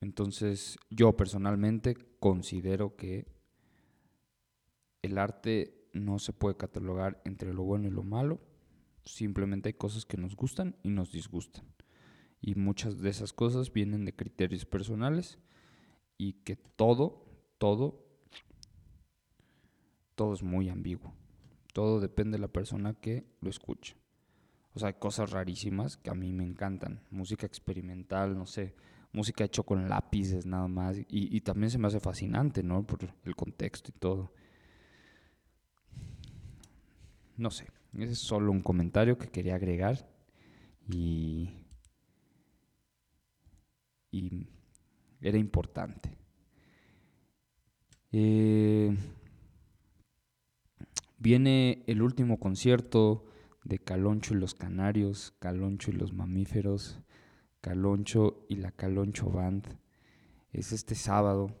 Entonces 0.00 0.78
yo 0.90 1.16
personalmente 1.16 1.96
considero 2.20 2.96
que 2.96 3.26
el 5.02 5.18
arte 5.18 5.88
no 5.92 6.18
se 6.18 6.32
puede 6.32 6.56
catalogar 6.56 7.22
entre 7.24 7.54
lo 7.54 7.62
bueno 7.62 7.88
y 7.88 7.90
lo 7.90 8.02
malo, 8.02 8.40
simplemente 9.04 9.68
hay 9.68 9.74
cosas 9.74 10.04
que 10.04 10.16
nos 10.16 10.34
gustan 10.36 10.76
y 10.82 10.88
nos 10.88 11.12
disgustan 11.12 11.64
y 12.46 12.56
muchas 12.56 12.98
de 12.98 13.08
esas 13.08 13.32
cosas 13.32 13.72
vienen 13.72 14.04
de 14.04 14.14
criterios 14.14 14.66
personales 14.66 15.38
y 16.18 16.34
que 16.44 16.56
todo, 16.56 17.24
todo, 17.56 18.04
todo 20.14 20.34
es 20.34 20.42
muy 20.42 20.68
ambiguo. 20.68 21.14
Todo 21.74 22.00
depende 22.00 22.38
de 22.38 22.40
la 22.40 22.48
persona 22.48 22.94
que 22.94 23.26
lo 23.42 23.50
escucha. 23.50 23.94
O 24.72 24.78
sea, 24.78 24.88
hay 24.88 24.94
cosas 24.94 25.30
rarísimas 25.30 25.98
que 25.98 26.08
a 26.08 26.14
mí 26.14 26.32
me 26.32 26.44
encantan. 26.44 27.02
Música 27.10 27.44
experimental, 27.44 28.34
no 28.38 28.46
sé, 28.46 28.74
música 29.12 29.44
hecho 29.44 29.64
con 29.64 29.90
lápices 29.90 30.46
nada 30.46 30.68
más. 30.68 30.96
Y, 30.96 31.04
y 31.36 31.40
también 31.42 31.68
se 31.68 31.76
me 31.76 31.88
hace 31.88 32.00
fascinante, 32.00 32.62
¿no? 32.62 32.86
Por 32.86 33.00
el 33.24 33.36
contexto 33.36 33.90
y 33.94 33.98
todo. 33.98 34.32
No 37.36 37.50
sé, 37.50 37.66
ese 37.92 38.12
es 38.12 38.18
solo 38.20 38.50
un 38.50 38.62
comentario 38.62 39.18
que 39.18 39.28
quería 39.28 39.56
agregar. 39.56 40.08
Y 40.88 41.50
y 44.14 44.46
era 45.20 45.38
importante. 45.38 46.16
Eh, 48.12 48.96
viene 51.24 51.82
el 51.86 52.02
último 52.02 52.38
concierto 52.38 53.24
de 53.64 53.78
Caloncho 53.78 54.34
y 54.34 54.36
los 54.36 54.54
Canarios, 54.54 55.32
Caloncho 55.38 55.90
y 55.90 55.94
los 55.94 56.12
Mamíferos, 56.12 57.00
Caloncho 57.62 58.44
y 58.50 58.56
la 58.56 58.72
Caloncho 58.72 59.30
Band. 59.30 59.66
Es 60.52 60.72
este 60.72 60.94
sábado 60.94 61.56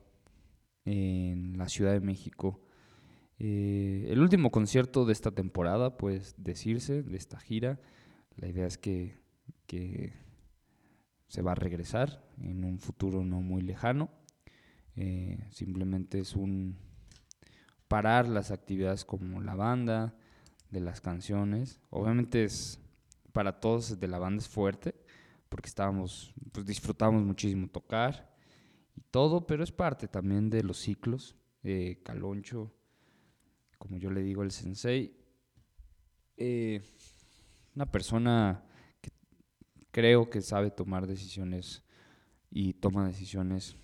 en 0.84 1.56
la 1.56 1.70
Ciudad 1.70 1.92
de 1.92 2.00
México. 2.00 2.60
Eh, 3.38 4.04
el 4.10 4.20
último 4.20 4.50
concierto 4.50 5.06
de 5.06 5.14
esta 5.14 5.30
temporada, 5.30 5.96
pues 5.96 6.34
decirse, 6.36 7.02
de 7.02 7.16
esta 7.16 7.40
gira. 7.40 7.80
La 8.36 8.48
idea 8.48 8.66
es 8.66 8.76
que, 8.76 9.22
se 11.26 11.40
va 11.40 11.52
a 11.52 11.56
regresar 11.56 12.22
en 12.36 12.64
un 12.64 12.78
futuro 12.78 13.24
no 13.24 13.40
muy 13.40 13.62
lejano. 13.62 14.10
Eh, 14.94 15.48
simplemente 15.50 16.18
es 16.18 16.36
un 16.36 16.78
parar 17.88 18.28
las 18.28 18.50
actividades 18.50 19.04
como 19.04 19.40
la 19.40 19.54
banda, 19.54 20.14
de 20.74 20.80
las 20.80 21.00
canciones. 21.00 21.80
Obviamente 21.90 22.44
es 22.44 22.80
para 23.32 23.58
todos 23.60 23.98
de 23.98 24.08
la 24.08 24.18
banda 24.18 24.42
es 24.42 24.48
fuerte, 24.48 24.94
porque 25.48 25.68
estábamos, 25.68 26.34
pues 26.52 26.66
disfrutamos 26.66 27.22
muchísimo 27.22 27.68
tocar 27.68 28.34
y 28.96 29.00
todo, 29.10 29.46
pero 29.46 29.64
es 29.64 29.72
parte 29.72 30.08
también 30.08 30.50
de 30.50 30.62
los 30.62 30.78
ciclos. 30.78 31.36
Eh, 31.62 32.00
Caloncho, 32.04 32.72
como 33.78 33.96
yo 33.96 34.10
le 34.10 34.22
digo 34.22 34.42
el 34.42 34.50
sensei, 34.50 35.16
eh, 36.36 36.82
una 37.74 37.86
persona 37.86 38.64
creo 39.90 40.28
que 40.28 40.40
sabe 40.40 40.70
tomar 40.70 41.06
decisiones 41.06 41.84
y 42.50 42.74
toma 42.74 43.06
decisiones 43.06 43.76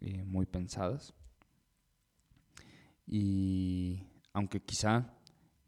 eh, 0.00 0.22
muy 0.24 0.46
pensadas. 0.46 1.12
Y 3.06 4.02
aunque 4.32 4.60
quizá 4.60 5.14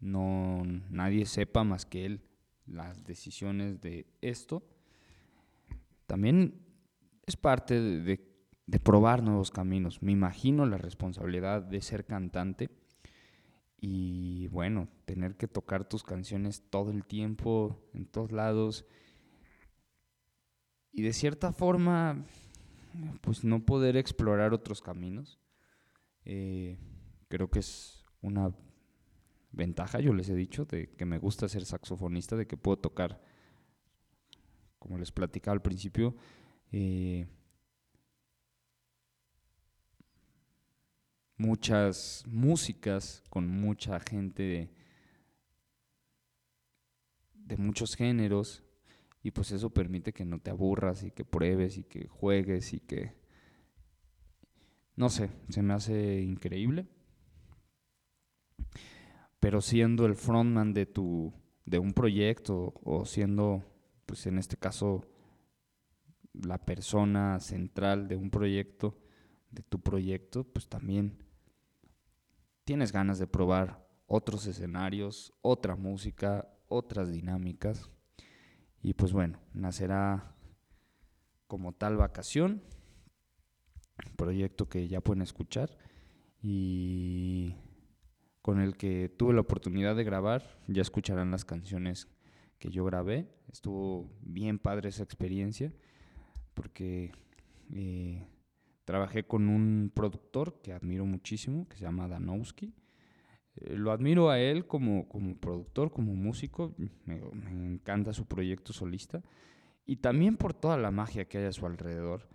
no 0.00 0.62
nadie 0.90 1.26
sepa 1.26 1.64
más 1.64 1.86
que 1.86 2.04
él 2.06 2.22
las 2.66 3.04
decisiones 3.04 3.80
de 3.80 4.06
esto, 4.20 4.62
también 6.06 6.64
es 7.26 7.36
parte 7.36 7.80
de, 7.80 8.28
probar 8.82 9.22
nuevos 9.22 9.50
caminos. 9.50 10.02
Me 10.02 10.12
imagino 10.12 10.66
la 10.66 10.78
responsabilidad 10.78 11.62
de 11.62 11.80
ser 11.80 12.04
cantante 12.04 12.70
y 13.80 14.48
bueno, 14.48 14.88
tener 15.04 15.36
que 15.36 15.48
tocar 15.48 15.88
tus 15.88 16.02
canciones 16.02 16.62
todo 16.68 16.90
el 16.90 17.04
tiempo, 17.04 17.80
en 17.94 18.06
todos 18.06 18.32
lados 18.32 18.84
y 20.92 21.02
de 21.02 21.12
cierta 21.12 21.52
forma, 21.52 22.24
pues 23.20 23.44
no 23.44 23.64
poder 23.64 23.96
explorar 23.96 24.52
otros 24.52 24.80
caminos. 24.82 25.38
Eh, 26.24 26.76
creo 27.28 27.50
que 27.50 27.60
es 27.60 28.04
una 28.20 28.52
ventaja, 29.52 30.00
yo 30.00 30.12
les 30.12 30.28
he 30.28 30.34
dicho, 30.34 30.64
de 30.64 30.90
que 30.90 31.04
me 31.04 31.18
gusta 31.18 31.48
ser 31.48 31.64
saxofonista, 31.64 32.36
de 32.36 32.46
que 32.46 32.56
puedo 32.56 32.78
tocar, 32.78 33.20
como 34.78 34.98
les 34.98 35.12
platicaba 35.12 35.54
al 35.54 35.62
principio, 35.62 36.16
eh, 36.72 37.26
muchas 41.36 42.24
músicas 42.26 43.22
con 43.30 43.48
mucha 43.48 44.00
gente 44.00 44.42
de, 44.42 44.70
de 47.34 47.56
muchos 47.56 47.94
géneros 47.94 48.62
y 49.22 49.30
pues 49.30 49.52
eso 49.52 49.70
permite 49.70 50.12
que 50.12 50.24
no 50.24 50.40
te 50.40 50.50
aburras 50.50 51.02
y 51.02 51.10
que 51.10 51.24
pruebes 51.24 51.78
y 51.78 51.84
que 51.84 52.08
juegues 52.08 52.72
y 52.72 52.80
que... 52.80 53.16
No 54.96 55.10
sé, 55.10 55.30
se 55.48 55.62
me 55.62 55.74
hace 55.74 56.20
increíble. 56.22 56.88
Pero 59.40 59.60
siendo 59.60 60.06
el 60.06 60.14
frontman 60.14 60.72
de 60.74 60.86
tu 60.86 61.32
de 61.64 61.78
un 61.78 61.92
proyecto 61.92 62.74
o 62.82 63.04
siendo 63.04 63.62
pues 64.06 64.26
en 64.26 64.38
este 64.38 64.56
caso 64.56 65.04
la 66.32 66.58
persona 66.58 67.40
central 67.40 68.08
de 68.08 68.16
un 68.16 68.30
proyecto, 68.30 68.98
de 69.50 69.62
tu 69.62 69.80
proyecto, 69.80 70.44
pues 70.44 70.68
también 70.68 71.22
tienes 72.64 72.92
ganas 72.92 73.18
de 73.18 73.26
probar 73.26 73.86
otros 74.06 74.46
escenarios, 74.46 75.34
otra 75.42 75.76
música, 75.76 76.48
otras 76.68 77.12
dinámicas. 77.12 77.90
Y 78.82 78.94
pues 78.94 79.12
bueno, 79.12 79.40
nacerá 79.52 80.34
como 81.46 81.72
tal 81.72 81.96
vacación, 81.96 82.62
proyecto 84.18 84.68
que 84.68 84.88
ya 84.88 85.00
pueden 85.00 85.22
escuchar 85.22 85.78
y 86.42 87.54
con 88.42 88.60
el 88.60 88.76
que 88.76 89.08
tuve 89.08 89.34
la 89.34 89.40
oportunidad 89.40 89.96
de 89.96 90.04
grabar, 90.04 90.58
ya 90.66 90.82
escucharán 90.82 91.30
las 91.30 91.44
canciones 91.44 92.08
que 92.58 92.70
yo 92.70 92.84
grabé. 92.84 93.28
Estuvo 93.52 94.10
bien 94.20 94.58
padre 94.58 94.88
esa 94.88 95.02
experiencia 95.02 95.72
porque 96.54 97.12
eh, 97.72 98.26
trabajé 98.84 99.24
con 99.24 99.48
un 99.48 99.92
productor 99.94 100.60
que 100.62 100.72
admiro 100.72 101.06
muchísimo, 101.06 101.68
que 101.68 101.76
se 101.76 101.84
llama 101.84 102.08
Danowski 102.08 102.74
eh, 103.60 103.76
lo 103.76 103.92
admiro 103.92 104.30
a 104.30 104.38
él 104.38 104.66
como, 104.66 105.08
como 105.08 105.36
productor, 105.36 105.90
como 105.90 106.14
músico, 106.14 106.74
me, 107.04 107.16
encanta 107.50 108.12
su 108.12 108.26
proyecto 108.26 108.72
solista 108.72 109.22
y 109.86 109.96
también 109.96 110.36
por 110.36 110.54
toda 110.54 110.76
la 110.76 110.90
magia 110.90 111.26
que 111.26 111.38
hay 111.38 111.44
a 111.44 111.52
su 111.52 111.66
alrededor. 111.66 112.28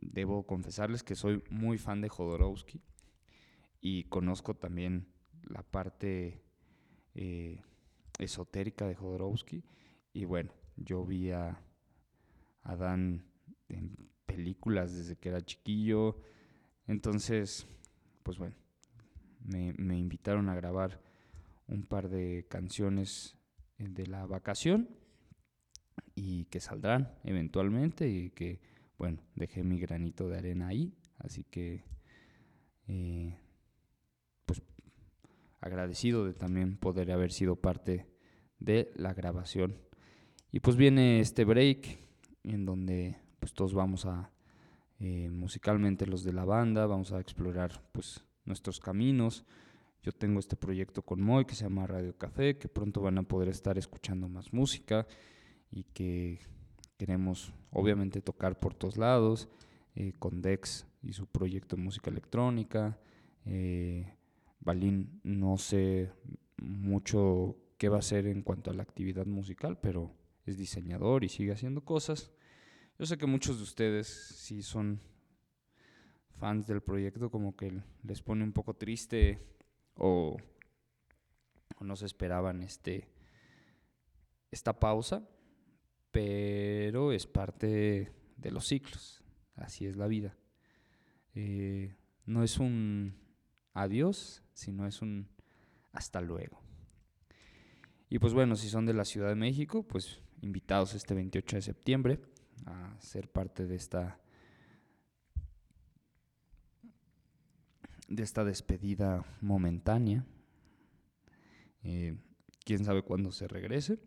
Debo 0.00 0.46
confesarles 0.46 1.02
que 1.02 1.14
soy 1.14 1.42
muy 1.50 1.78
fan 1.78 2.00
de 2.00 2.08
Jodorowsky 2.08 2.80
y 3.80 4.04
conozco 4.04 4.54
también 4.54 5.08
la 5.42 5.62
parte 5.62 6.42
eh, 7.14 7.62
esotérica 8.18 8.86
de 8.86 8.94
Jodorowsky. 8.94 9.64
Y 10.12 10.24
bueno, 10.24 10.52
yo 10.76 11.04
vi 11.04 11.30
a 11.30 11.60
Adán 12.62 13.24
en 13.68 14.10
películas 14.26 14.94
desde 14.94 15.16
que 15.16 15.28
era 15.28 15.40
chiquillo. 15.40 16.20
Entonces, 16.86 17.66
pues 18.22 18.38
bueno, 18.38 18.56
me, 19.44 19.72
me 19.74 19.98
invitaron 19.98 20.48
a 20.48 20.54
grabar 20.54 21.00
un 21.66 21.84
par 21.84 22.08
de 22.08 22.46
canciones 22.48 23.36
eh, 23.78 23.88
de 23.88 24.06
la 24.06 24.26
vacación 24.26 24.88
y 26.14 26.46
que 26.46 26.60
saldrán 26.60 27.14
eventualmente 27.24 28.08
y 28.08 28.30
que, 28.30 28.60
bueno, 28.96 29.22
dejé 29.36 29.62
mi 29.62 29.78
granito 29.78 30.28
de 30.28 30.38
arena 30.38 30.68
ahí. 30.68 30.94
Así 31.18 31.44
que, 31.44 31.84
eh, 32.88 33.36
agradecido 35.68 36.24
de 36.24 36.34
también 36.34 36.76
poder 36.76 37.10
haber 37.12 37.32
sido 37.32 37.56
parte 37.56 38.06
de 38.58 38.90
la 38.96 39.14
grabación. 39.14 39.76
Y 40.50 40.60
pues 40.60 40.76
viene 40.76 41.20
este 41.20 41.44
break 41.44 41.98
en 42.44 42.64
donde 42.64 43.16
pues 43.38 43.52
todos 43.52 43.74
vamos 43.74 44.06
a, 44.06 44.30
eh, 44.98 45.30
musicalmente 45.30 46.06
los 46.06 46.24
de 46.24 46.32
la 46.32 46.44
banda, 46.44 46.86
vamos 46.86 47.12
a 47.12 47.20
explorar 47.20 47.82
pues 47.92 48.24
nuestros 48.44 48.80
caminos. 48.80 49.44
Yo 50.02 50.12
tengo 50.12 50.40
este 50.40 50.56
proyecto 50.56 51.02
con 51.02 51.20
Moy 51.20 51.44
que 51.44 51.54
se 51.54 51.64
llama 51.64 51.86
Radio 51.86 52.16
Café, 52.16 52.56
que 52.56 52.68
pronto 52.68 53.00
van 53.00 53.18
a 53.18 53.22
poder 53.22 53.48
estar 53.48 53.78
escuchando 53.78 54.28
más 54.28 54.52
música 54.52 55.06
y 55.70 55.84
que 55.84 56.40
queremos 56.96 57.52
obviamente 57.70 58.20
tocar 58.20 58.58
por 58.58 58.74
todos 58.74 58.96
lados, 58.96 59.48
eh, 59.94 60.14
con 60.18 60.40
Dex 60.40 60.86
y 61.02 61.12
su 61.12 61.26
proyecto 61.26 61.76
de 61.76 61.82
música 61.82 62.10
electrónica. 62.10 62.98
Eh, 63.44 64.17
Balín 64.60 65.20
no 65.22 65.56
sé 65.58 66.10
mucho 66.56 67.56
qué 67.78 67.88
va 67.88 67.96
a 67.96 68.00
hacer 68.00 68.26
en 68.26 68.42
cuanto 68.42 68.70
a 68.70 68.74
la 68.74 68.82
actividad 68.82 69.26
musical, 69.26 69.78
pero 69.80 70.12
es 70.44 70.58
diseñador 70.58 71.24
y 71.24 71.28
sigue 71.28 71.52
haciendo 71.52 71.84
cosas. 71.84 72.32
Yo 72.98 73.06
sé 73.06 73.16
que 73.16 73.26
muchos 73.26 73.58
de 73.58 73.62
ustedes, 73.62 74.08
si 74.08 74.62
son 74.62 75.00
fans 76.30 76.66
del 76.66 76.80
proyecto, 76.80 77.30
como 77.30 77.56
que 77.56 77.80
les 78.02 78.22
pone 78.22 78.42
un 78.42 78.52
poco 78.52 78.74
triste 78.74 79.38
o, 79.94 80.36
no 81.80 81.94
se 81.94 82.06
esperaban 82.06 82.62
este, 82.62 83.08
esta 84.50 84.80
pausa, 84.80 85.28
pero 86.10 87.12
es 87.12 87.26
parte 87.26 88.12
de 88.36 88.50
los 88.50 88.66
ciclos, 88.66 89.22
así 89.54 89.86
es 89.86 89.96
la 89.96 90.08
vida. 90.08 90.36
Eh, 91.34 91.94
no 92.26 92.42
es 92.42 92.58
un 92.58 93.14
adiós, 93.82 94.42
sino 94.52 94.86
es 94.86 95.02
un 95.02 95.28
hasta 95.92 96.20
luego. 96.20 96.60
Y 98.10 98.18
pues 98.18 98.32
bueno, 98.34 98.56
si 98.56 98.68
son 98.68 98.86
de 98.86 98.94
la 98.94 99.04
Ciudad 99.04 99.28
de 99.28 99.34
México, 99.34 99.82
pues 99.82 100.20
invitados 100.40 100.94
este 100.94 101.14
28 101.14 101.56
de 101.56 101.62
septiembre 101.62 102.20
a 102.66 102.96
ser 103.00 103.30
parte 103.30 103.66
de 103.66 103.76
esta 103.76 104.20
de 108.08 108.22
esta 108.22 108.44
despedida 108.44 109.24
momentánea. 109.42 110.24
Eh, 111.82 112.16
quién 112.64 112.84
sabe 112.84 113.02
cuándo 113.02 113.32
se 113.32 113.46
regrese, 113.46 113.98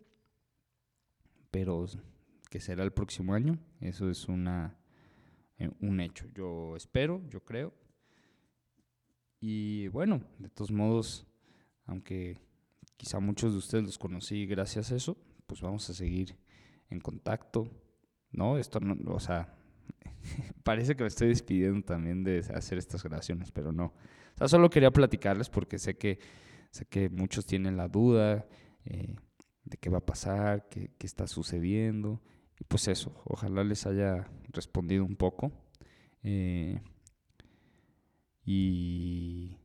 pero 1.52 1.86
que 2.50 2.60
será 2.60 2.84
el 2.84 2.92
próximo 2.92 3.36
año. 3.36 3.60
Eso 3.80 4.10
es 4.10 4.28
una 4.28 4.76
eh, 5.58 5.70
un 5.82 6.00
hecho. 6.00 6.26
Yo 6.34 6.76
espero, 6.76 7.22
yo 7.30 7.44
creo. 7.46 7.81
Y 9.42 9.88
bueno, 9.88 10.22
de 10.38 10.50
todos 10.50 10.72
modos, 10.72 11.26
aunque 11.88 12.38
quizá 12.96 13.20
muchos 13.20 13.54
de 13.54 13.58
ustedes 13.58 13.84
los 13.84 13.98
conocí 13.98 14.46
gracias 14.46 14.92
a 14.92 14.96
eso, 14.96 15.18
pues 15.48 15.62
vamos 15.62 15.90
a 15.90 15.96
seguir 15.96 16.38
en 16.92 17.00
contacto. 17.00 17.68
No, 18.32 18.60
esto 18.60 18.80
no, 18.80 18.96
o 19.12 19.20
sea, 19.20 19.58
parece 20.64 20.96
que 20.96 21.04
me 21.04 21.08
estoy 21.08 21.30
despidiendo 21.30 21.82
también 21.84 22.24
de 22.24 22.40
hacer 22.54 22.78
estas 22.78 23.02
grabaciones, 23.04 23.52
pero 23.52 23.72
no. 23.72 23.86
O 23.86 24.38
sea, 24.38 24.48
solo 24.48 24.70
quería 24.70 24.92
platicarles 24.92 25.50
porque 25.50 25.80
sé 25.80 25.98
que, 25.98 26.20
sé 26.70 26.86
que 26.86 27.10
muchos 27.10 27.48
tienen 27.48 27.78
la 27.78 27.88
duda 27.88 28.48
eh, 28.86 29.16
de 29.64 29.78
qué 29.78 29.90
va 29.90 29.98
a 29.98 30.06
pasar, 30.06 30.70
qué, 30.70 30.92
qué 31.00 31.08
está 31.08 31.26
sucediendo. 31.26 32.22
Y 32.60 32.64
pues 32.66 32.88
eso, 32.88 33.20
ojalá 33.26 33.64
les 33.64 33.88
haya 33.88 34.30
respondido 34.50 35.04
un 35.04 35.16
poco. 35.16 35.52
Eh, 36.22 36.80
y, 38.46 39.58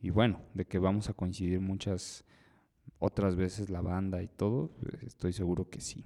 y 0.00 0.10
bueno, 0.10 0.40
de 0.54 0.64
que 0.66 0.78
vamos 0.78 1.08
a 1.08 1.14
coincidir 1.14 1.60
muchas 1.60 2.24
otras 2.98 3.36
veces 3.36 3.70
la 3.70 3.80
banda 3.80 4.22
y 4.22 4.28
todo, 4.28 4.70
pues, 4.80 5.02
estoy 5.02 5.32
seguro 5.32 5.68
que 5.68 5.80
sí. 5.80 6.04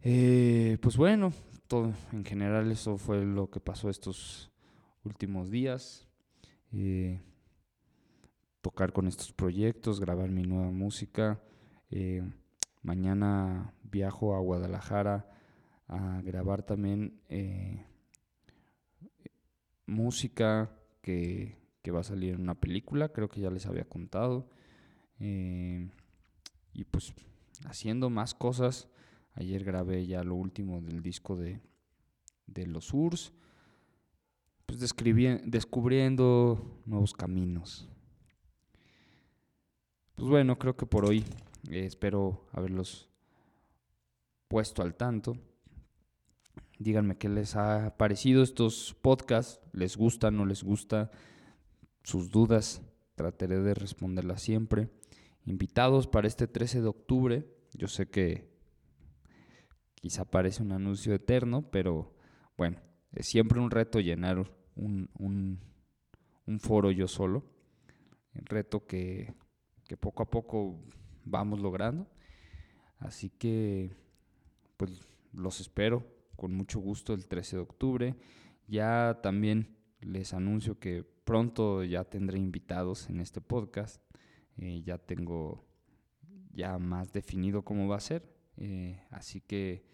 Eh, 0.00 0.78
pues 0.80 0.96
bueno, 0.96 1.32
todo, 1.68 1.92
en 2.12 2.24
general 2.24 2.70
eso 2.70 2.98
fue 2.98 3.24
lo 3.24 3.50
que 3.50 3.60
pasó 3.60 3.88
estos 3.88 4.50
últimos 5.04 5.50
días. 5.50 6.08
Eh, 6.72 7.20
tocar 8.60 8.92
con 8.92 9.06
estos 9.06 9.32
proyectos, 9.32 10.00
grabar 10.00 10.30
mi 10.30 10.42
nueva 10.42 10.70
música. 10.70 11.40
Eh, 11.90 12.22
mañana 12.82 13.74
viajo 13.82 14.34
a 14.34 14.40
Guadalajara 14.40 15.28
a 15.88 16.20
grabar 16.22 16.62
también 16.62 17.20
música 19.86 20.70
que, 21.00 21.56
que, 21.82 21.90
va 21.90 22.00
a 22.00 22.04
salir 22.04 22.34
en 22.34 22.40
una 22.40 22.54
película, 22.54 23.10
creo 23.10 23.28
que 23.28 23.40
ya 23.40 23.50
les 23.50 23.66
había 23.66 23.84
contado. 23.84 24.48
y 25.18 26.84
pues 26.90 27.14
haciendo 27.64 28.10
más 28.10 28.34
cosas 28.34 28.88
Ayer 29.34 29.64
grabé 29.64 30.06
ya 30.06 30.22
lo 30.22 30.34
último 30.34 30.82
del 30.82 31.02
disco 31.02 31.36
de, 31.36 31.60
de 32.46 32.66
los 32.66 32.92
URS. 32.92 33.32
Pues 34.66 34.78
descubriendo 34.78 36.80
nuevos 36.84 37.14
caminos. 37.14 37.88
Pues 40.14 40.28
bueno, 40.28 40.58
creo 40.58 40.76
que 40.76 40.86
por 40.86 41.06
hoy 41.06 41.24
eh, 41.70 41.86
espero 41.86 42.46
haberlos 42.52 43.08
puesto 44.48 44.82
al 44.82 44.94
tanto. 44.94 45.36
Díganme 46.82 47.16
qué 47.16 47.28
les 47.28 47.54
ha 47.54 47.96
parecido 47.96 48.42
estos 48.42 48.96
podcasts. 49.00 49.60
¿Les 49.72 49.96
gusta, 49.96 50.32
no 50.32 50.46
les 50.46 50.64
gusta? 50.64 51.12
Sus 52.02 52.30
dudas, 52.30 52.82
trataré 53.14 53.60
de 53.60 53.74
responderlas 53.74 54.42
siempre. 54.42 54.88
Invitados 55.44 56.08
para 56.08 56.26
este 56.26 56.48
13 56.48 56.80
de 56.80 56.88
octubre. 56.88 57.46
Yo 57.72 57.86
sé 57.86 58.10
que 58.10 58.52
Quizá 60.02 60.24
parece 60.24 60.64
un 60.64 60.72
anuncio 60.72 61.14
eterno, 61.14 61.70
pero 61.70 62.12
bueno, 62.56 62.80
es 63.12 63.24
siempre 63.28 63.60
un 63.60 63.70
reto 63.70 64.00
llenar 64.00 64.50
un, 64.74 65.60
foro 66.58 66.90
yo 66.90 67.06
solo. 67.06 67.44
Un 68.34 68.44
reto 68.46 68.84
que, 68.84 69.32
que 69.86 69.96
poco 69.96 70.24
a 70.24 70.28
poco 70.28 70.80
vamos 71.24 71.60
logrando. 71.60 72.08
Así 72.98 73.30
que, 73.30 73.94
pues 74.76 75.06
los 75.32 75.60
espero 75.60 76.04
con 76.36 76.54
mucho 76.54 76.80
gusto 76.80 77.14
el 77.14 77.26
13 77.26 77.56
de 77.56 77.62
octubre. 77.62 78.16
Ya 78.66 79.20
también 79.22 79.76
les 80.00 80.34
anuncio 80.34 80.78
que 80.78 81.04
pronto 81.24 81.84
ya 81.84 82.04
tendré 82.04 82.38
invitados 82.38 83.08
en 83.08 83.20
este 83.20 83.40
podcast. 83.40 84.02
Eh, 84.56 84.82
ya 84.84 84.98
tengo 84.98 85.64
ya 86.52 86.78
más 86.78 87.12
definido 87.12 87.62
cómo 87.62 87.88
va 87.88 87.96
a 87.96 88.00
ser. 88.00 88.32
Eh, 88.56 89.00
así 89.10 89.40
que 89.40 89.84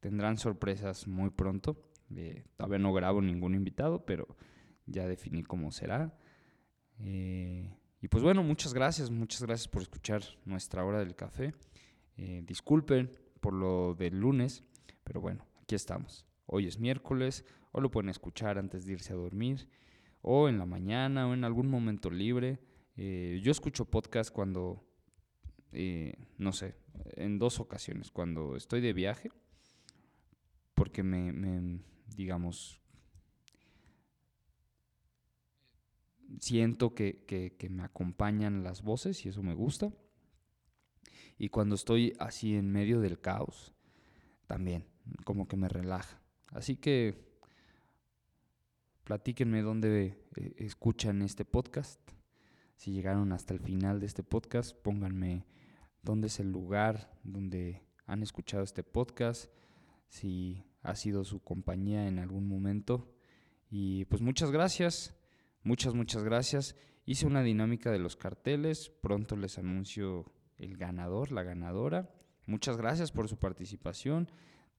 tendrán 0.00 0.38
sorpresas 0.38 1.06
muy 1.06 1.30
pronto. 1.30 1.90
Eh, 2.14 2.44
todavía 2.56 2.78
no 2.78 2.92
grabo 2.92 3.20
ningún 3.20 3.54
invitado, 3.54 4.04
pero 4.04 4.36
ya 4.86 5.06
definí 5.06 5.42
cómo 5.42 5.72
será. 5.72 6.16
Eh, 6.98 7.74
y 8.00 8.08
pues 8.08 8.22
bueno, 8.22 8.42
muchas 8.42 8.74
gracias, 8.74 9.10
muchas 9.10 9.42
gracias 9.42 9.68
por 9.68 9.82
escuchar 9.82 10.22
nuestra 10.44 10.84
hora 10.84 10.98
del 10.98 11.14
café. 11.14 11.54
Disculpen 12.16 13.10
por 13.40 13.54
lo 13.54 13.94
del 13.94 14.20
lunes, 14.20 14.62
pero 15.02 15.20
bueno, 15.20 15.44
aquí 15.64 15.74
estamos. 15.74 16.26
Hoy 16.44 16.66
es 16.66 16.78
miércoles, 16.78 17.42
o 17.72 17.80
lo 17.80 17.90
pueden 17.90 18.10
escuchar 18.10 18.58
antes 18.58 18.84
de 18.84 18.92
irse 18.92 19.14
a 19.14 19.16
dormir, 19.16 19.66
o 20.20 20.48
en 20.48 20.58
la 20.58 20.66
mañana, 20.66 21.26
o 21.26 21.32
en 21.32 21.42
algún 21.42 21.68
momento 21.68 22.10
libre. 22.10 22.60
yo 22.96 23.50
escucho 23.50 23.86
podcast 23.86 24.30
cuando, 24.30 24.84
no 26.38 26.52
sé, 26.52 26.76
en 27.16 27.38
dos 27.38 27.60
ocasiones, 27.60 28.10
cuando 28.10 28.56
estoy 28.56 28.82
de 28.82 28.92
viaje 28.92 29.30
porque 30.74 31.02
me, 31.02 31.80
digamos, 32.14 32.80
siento 36.40 36.94
que, 36.94 37.24
que, 37.24 37.70
me 37.70 37.84
acompañan 37.84 38.64
las 38.64 38.82
voces 38.82 39.24
y 39.24 39.30
eso 39.30 39.42
me 39.42 39.54
gusta. 39.54 39.94
Y 41.38 41.48
cuando 41.48 41.74
estoy 41.74 42.12
así 42.18 42.54
en 42.54 42.70
medio 42.70 43.00
del 43.00 43.20
caos, 43.20 43.72
también, 44.46 44.84
como 45.24 45.48
que 45.48 45.56
me 45.56 45.68
relaja. 45.68 46.20
Así 46.52 46.76
que, 46.76 47.34
platíquenme 49.04 49.62
dónde 49.62 50.18
eh, 50.36 50.54
escuchan 50.58 51.22
este 51.22 51.44
podcast. 51.44 52.00
Si 52.76 52.92
llegaron 52.92 53.32
hasta 53.32 53.54
el 53.54 53.60
final 53.60 54.00
de 54.00 54.06
este 54.06 54.22
podcast, 54.22 54.76
pónganme 54.76 55.46
dónde 56.02 56.26
es 56.26 56.40
el 56.40 56.50
lugar 56.50 57.18
donde 57.22 57.82
han 58.06 58.22
escuchado 58.22 58.62
este 58.62 58.82
podcast, 58.82 59.50
si 60.08 60.64
ha 60.82 60.94
sido 60.94 61.24
su 61.24 61.42
compañía 61.42 62.06
en 62.06 62.18
algún 62.18 62.46
momento. 62.46 63.14
Y 63.70 64.04
pues 64.06 64.22
muchas 64.22 64.50
gracias, 64.50 65.14
muchas, 65.62 65.94
muchas 65.94 66.22
gracias. 66.22 66.76
Hice 67.06 67.26
una 67.26 67.42
dinámica 67.42 67.90
de 67.90 67.98
los 67.98 68.16
carteles, 68.16 68.90
pronto 69.00 69.36
les 69.36 69.58
anuncio 69.58 70.32
el 70.58 70.76
ganador, 70.76 71.32
la 71.32 71.42
ganadora. 71.42 72.10
Muchas 72.46 72.76
gracias 72.76 73.10
por 73.10 73.28
su 73.28 73.38
participación. 73.38 74.30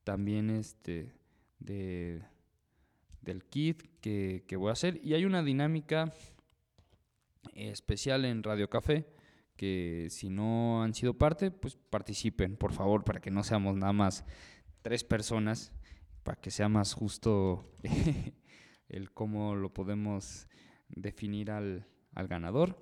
También 0.06 0.50
este 0.50 1.12
de, 1.60 2.22
del 3.22 3.44
kit 3.44 3.84
que, 4.00 4.46
que 4.48 4.56
voy 4.56 4.70
a 4.70 4.74
hacer. 4.74 5.02
Y 5.04 5.16
hay 5.16 5.26
una 5.26 5.44
dinámica 5.44 6.14
especial 7.54 8.24
en 8.24 8.42
Radio 8.42 8.70
Café 8.70 9.06
que 9.58 10.08
si 10.10 10.30
no 10.30 10.84
han 10.84 10.94
sido 10.94 11.14
parte, 11.14 11.52
pues 11.52 11.78
participen, 11.90 12.58
por 12.58 12.74
favor, 12.74 13.04
para 13.04 13.20
que 13.20 13.32
no 13.32 13.44
seamos 13.44 13.76
nada 13.76 13.94
más 13.94 14.26
tres 14.82 15.04
personas, 15.04 15.72
para 16.24 16.40
que 16.40 16.52
sea 16.52 16.70
más 16.70 16.94
justo 16.94 17.72
el 18.90 19.12
cómo 19.12 19.56
lo 19.56 19.74
podemos 19.74 20.48
definir 20.90 21.52
al, 21.52 21.88
al 22.14 22.28
ganador. 22.28 22.78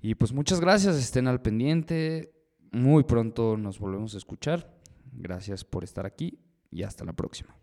Y 0.00 0.14
pues 0.14 0.32
muchas 0.32 0.60
gracias, 0.60 0.96
estén 0.96 1.28
al 1.28 1.42
pendiente. 1.42 2.32
Muy 2.72 3.04
pronto 3.04 3.56
nos 3.56 3.78
volvemos 3.78 4.14
a 4.14 4.18
escuchar. 4.18 4.81
Gracias 5.12 5.64
por 5.64 5.84
estar 5.84 6.06
aquí 6.06 6.38
y 6.70 6.82
hasta 6.82 7.04
la 7.04 7.12
próxima. 7.12 7.61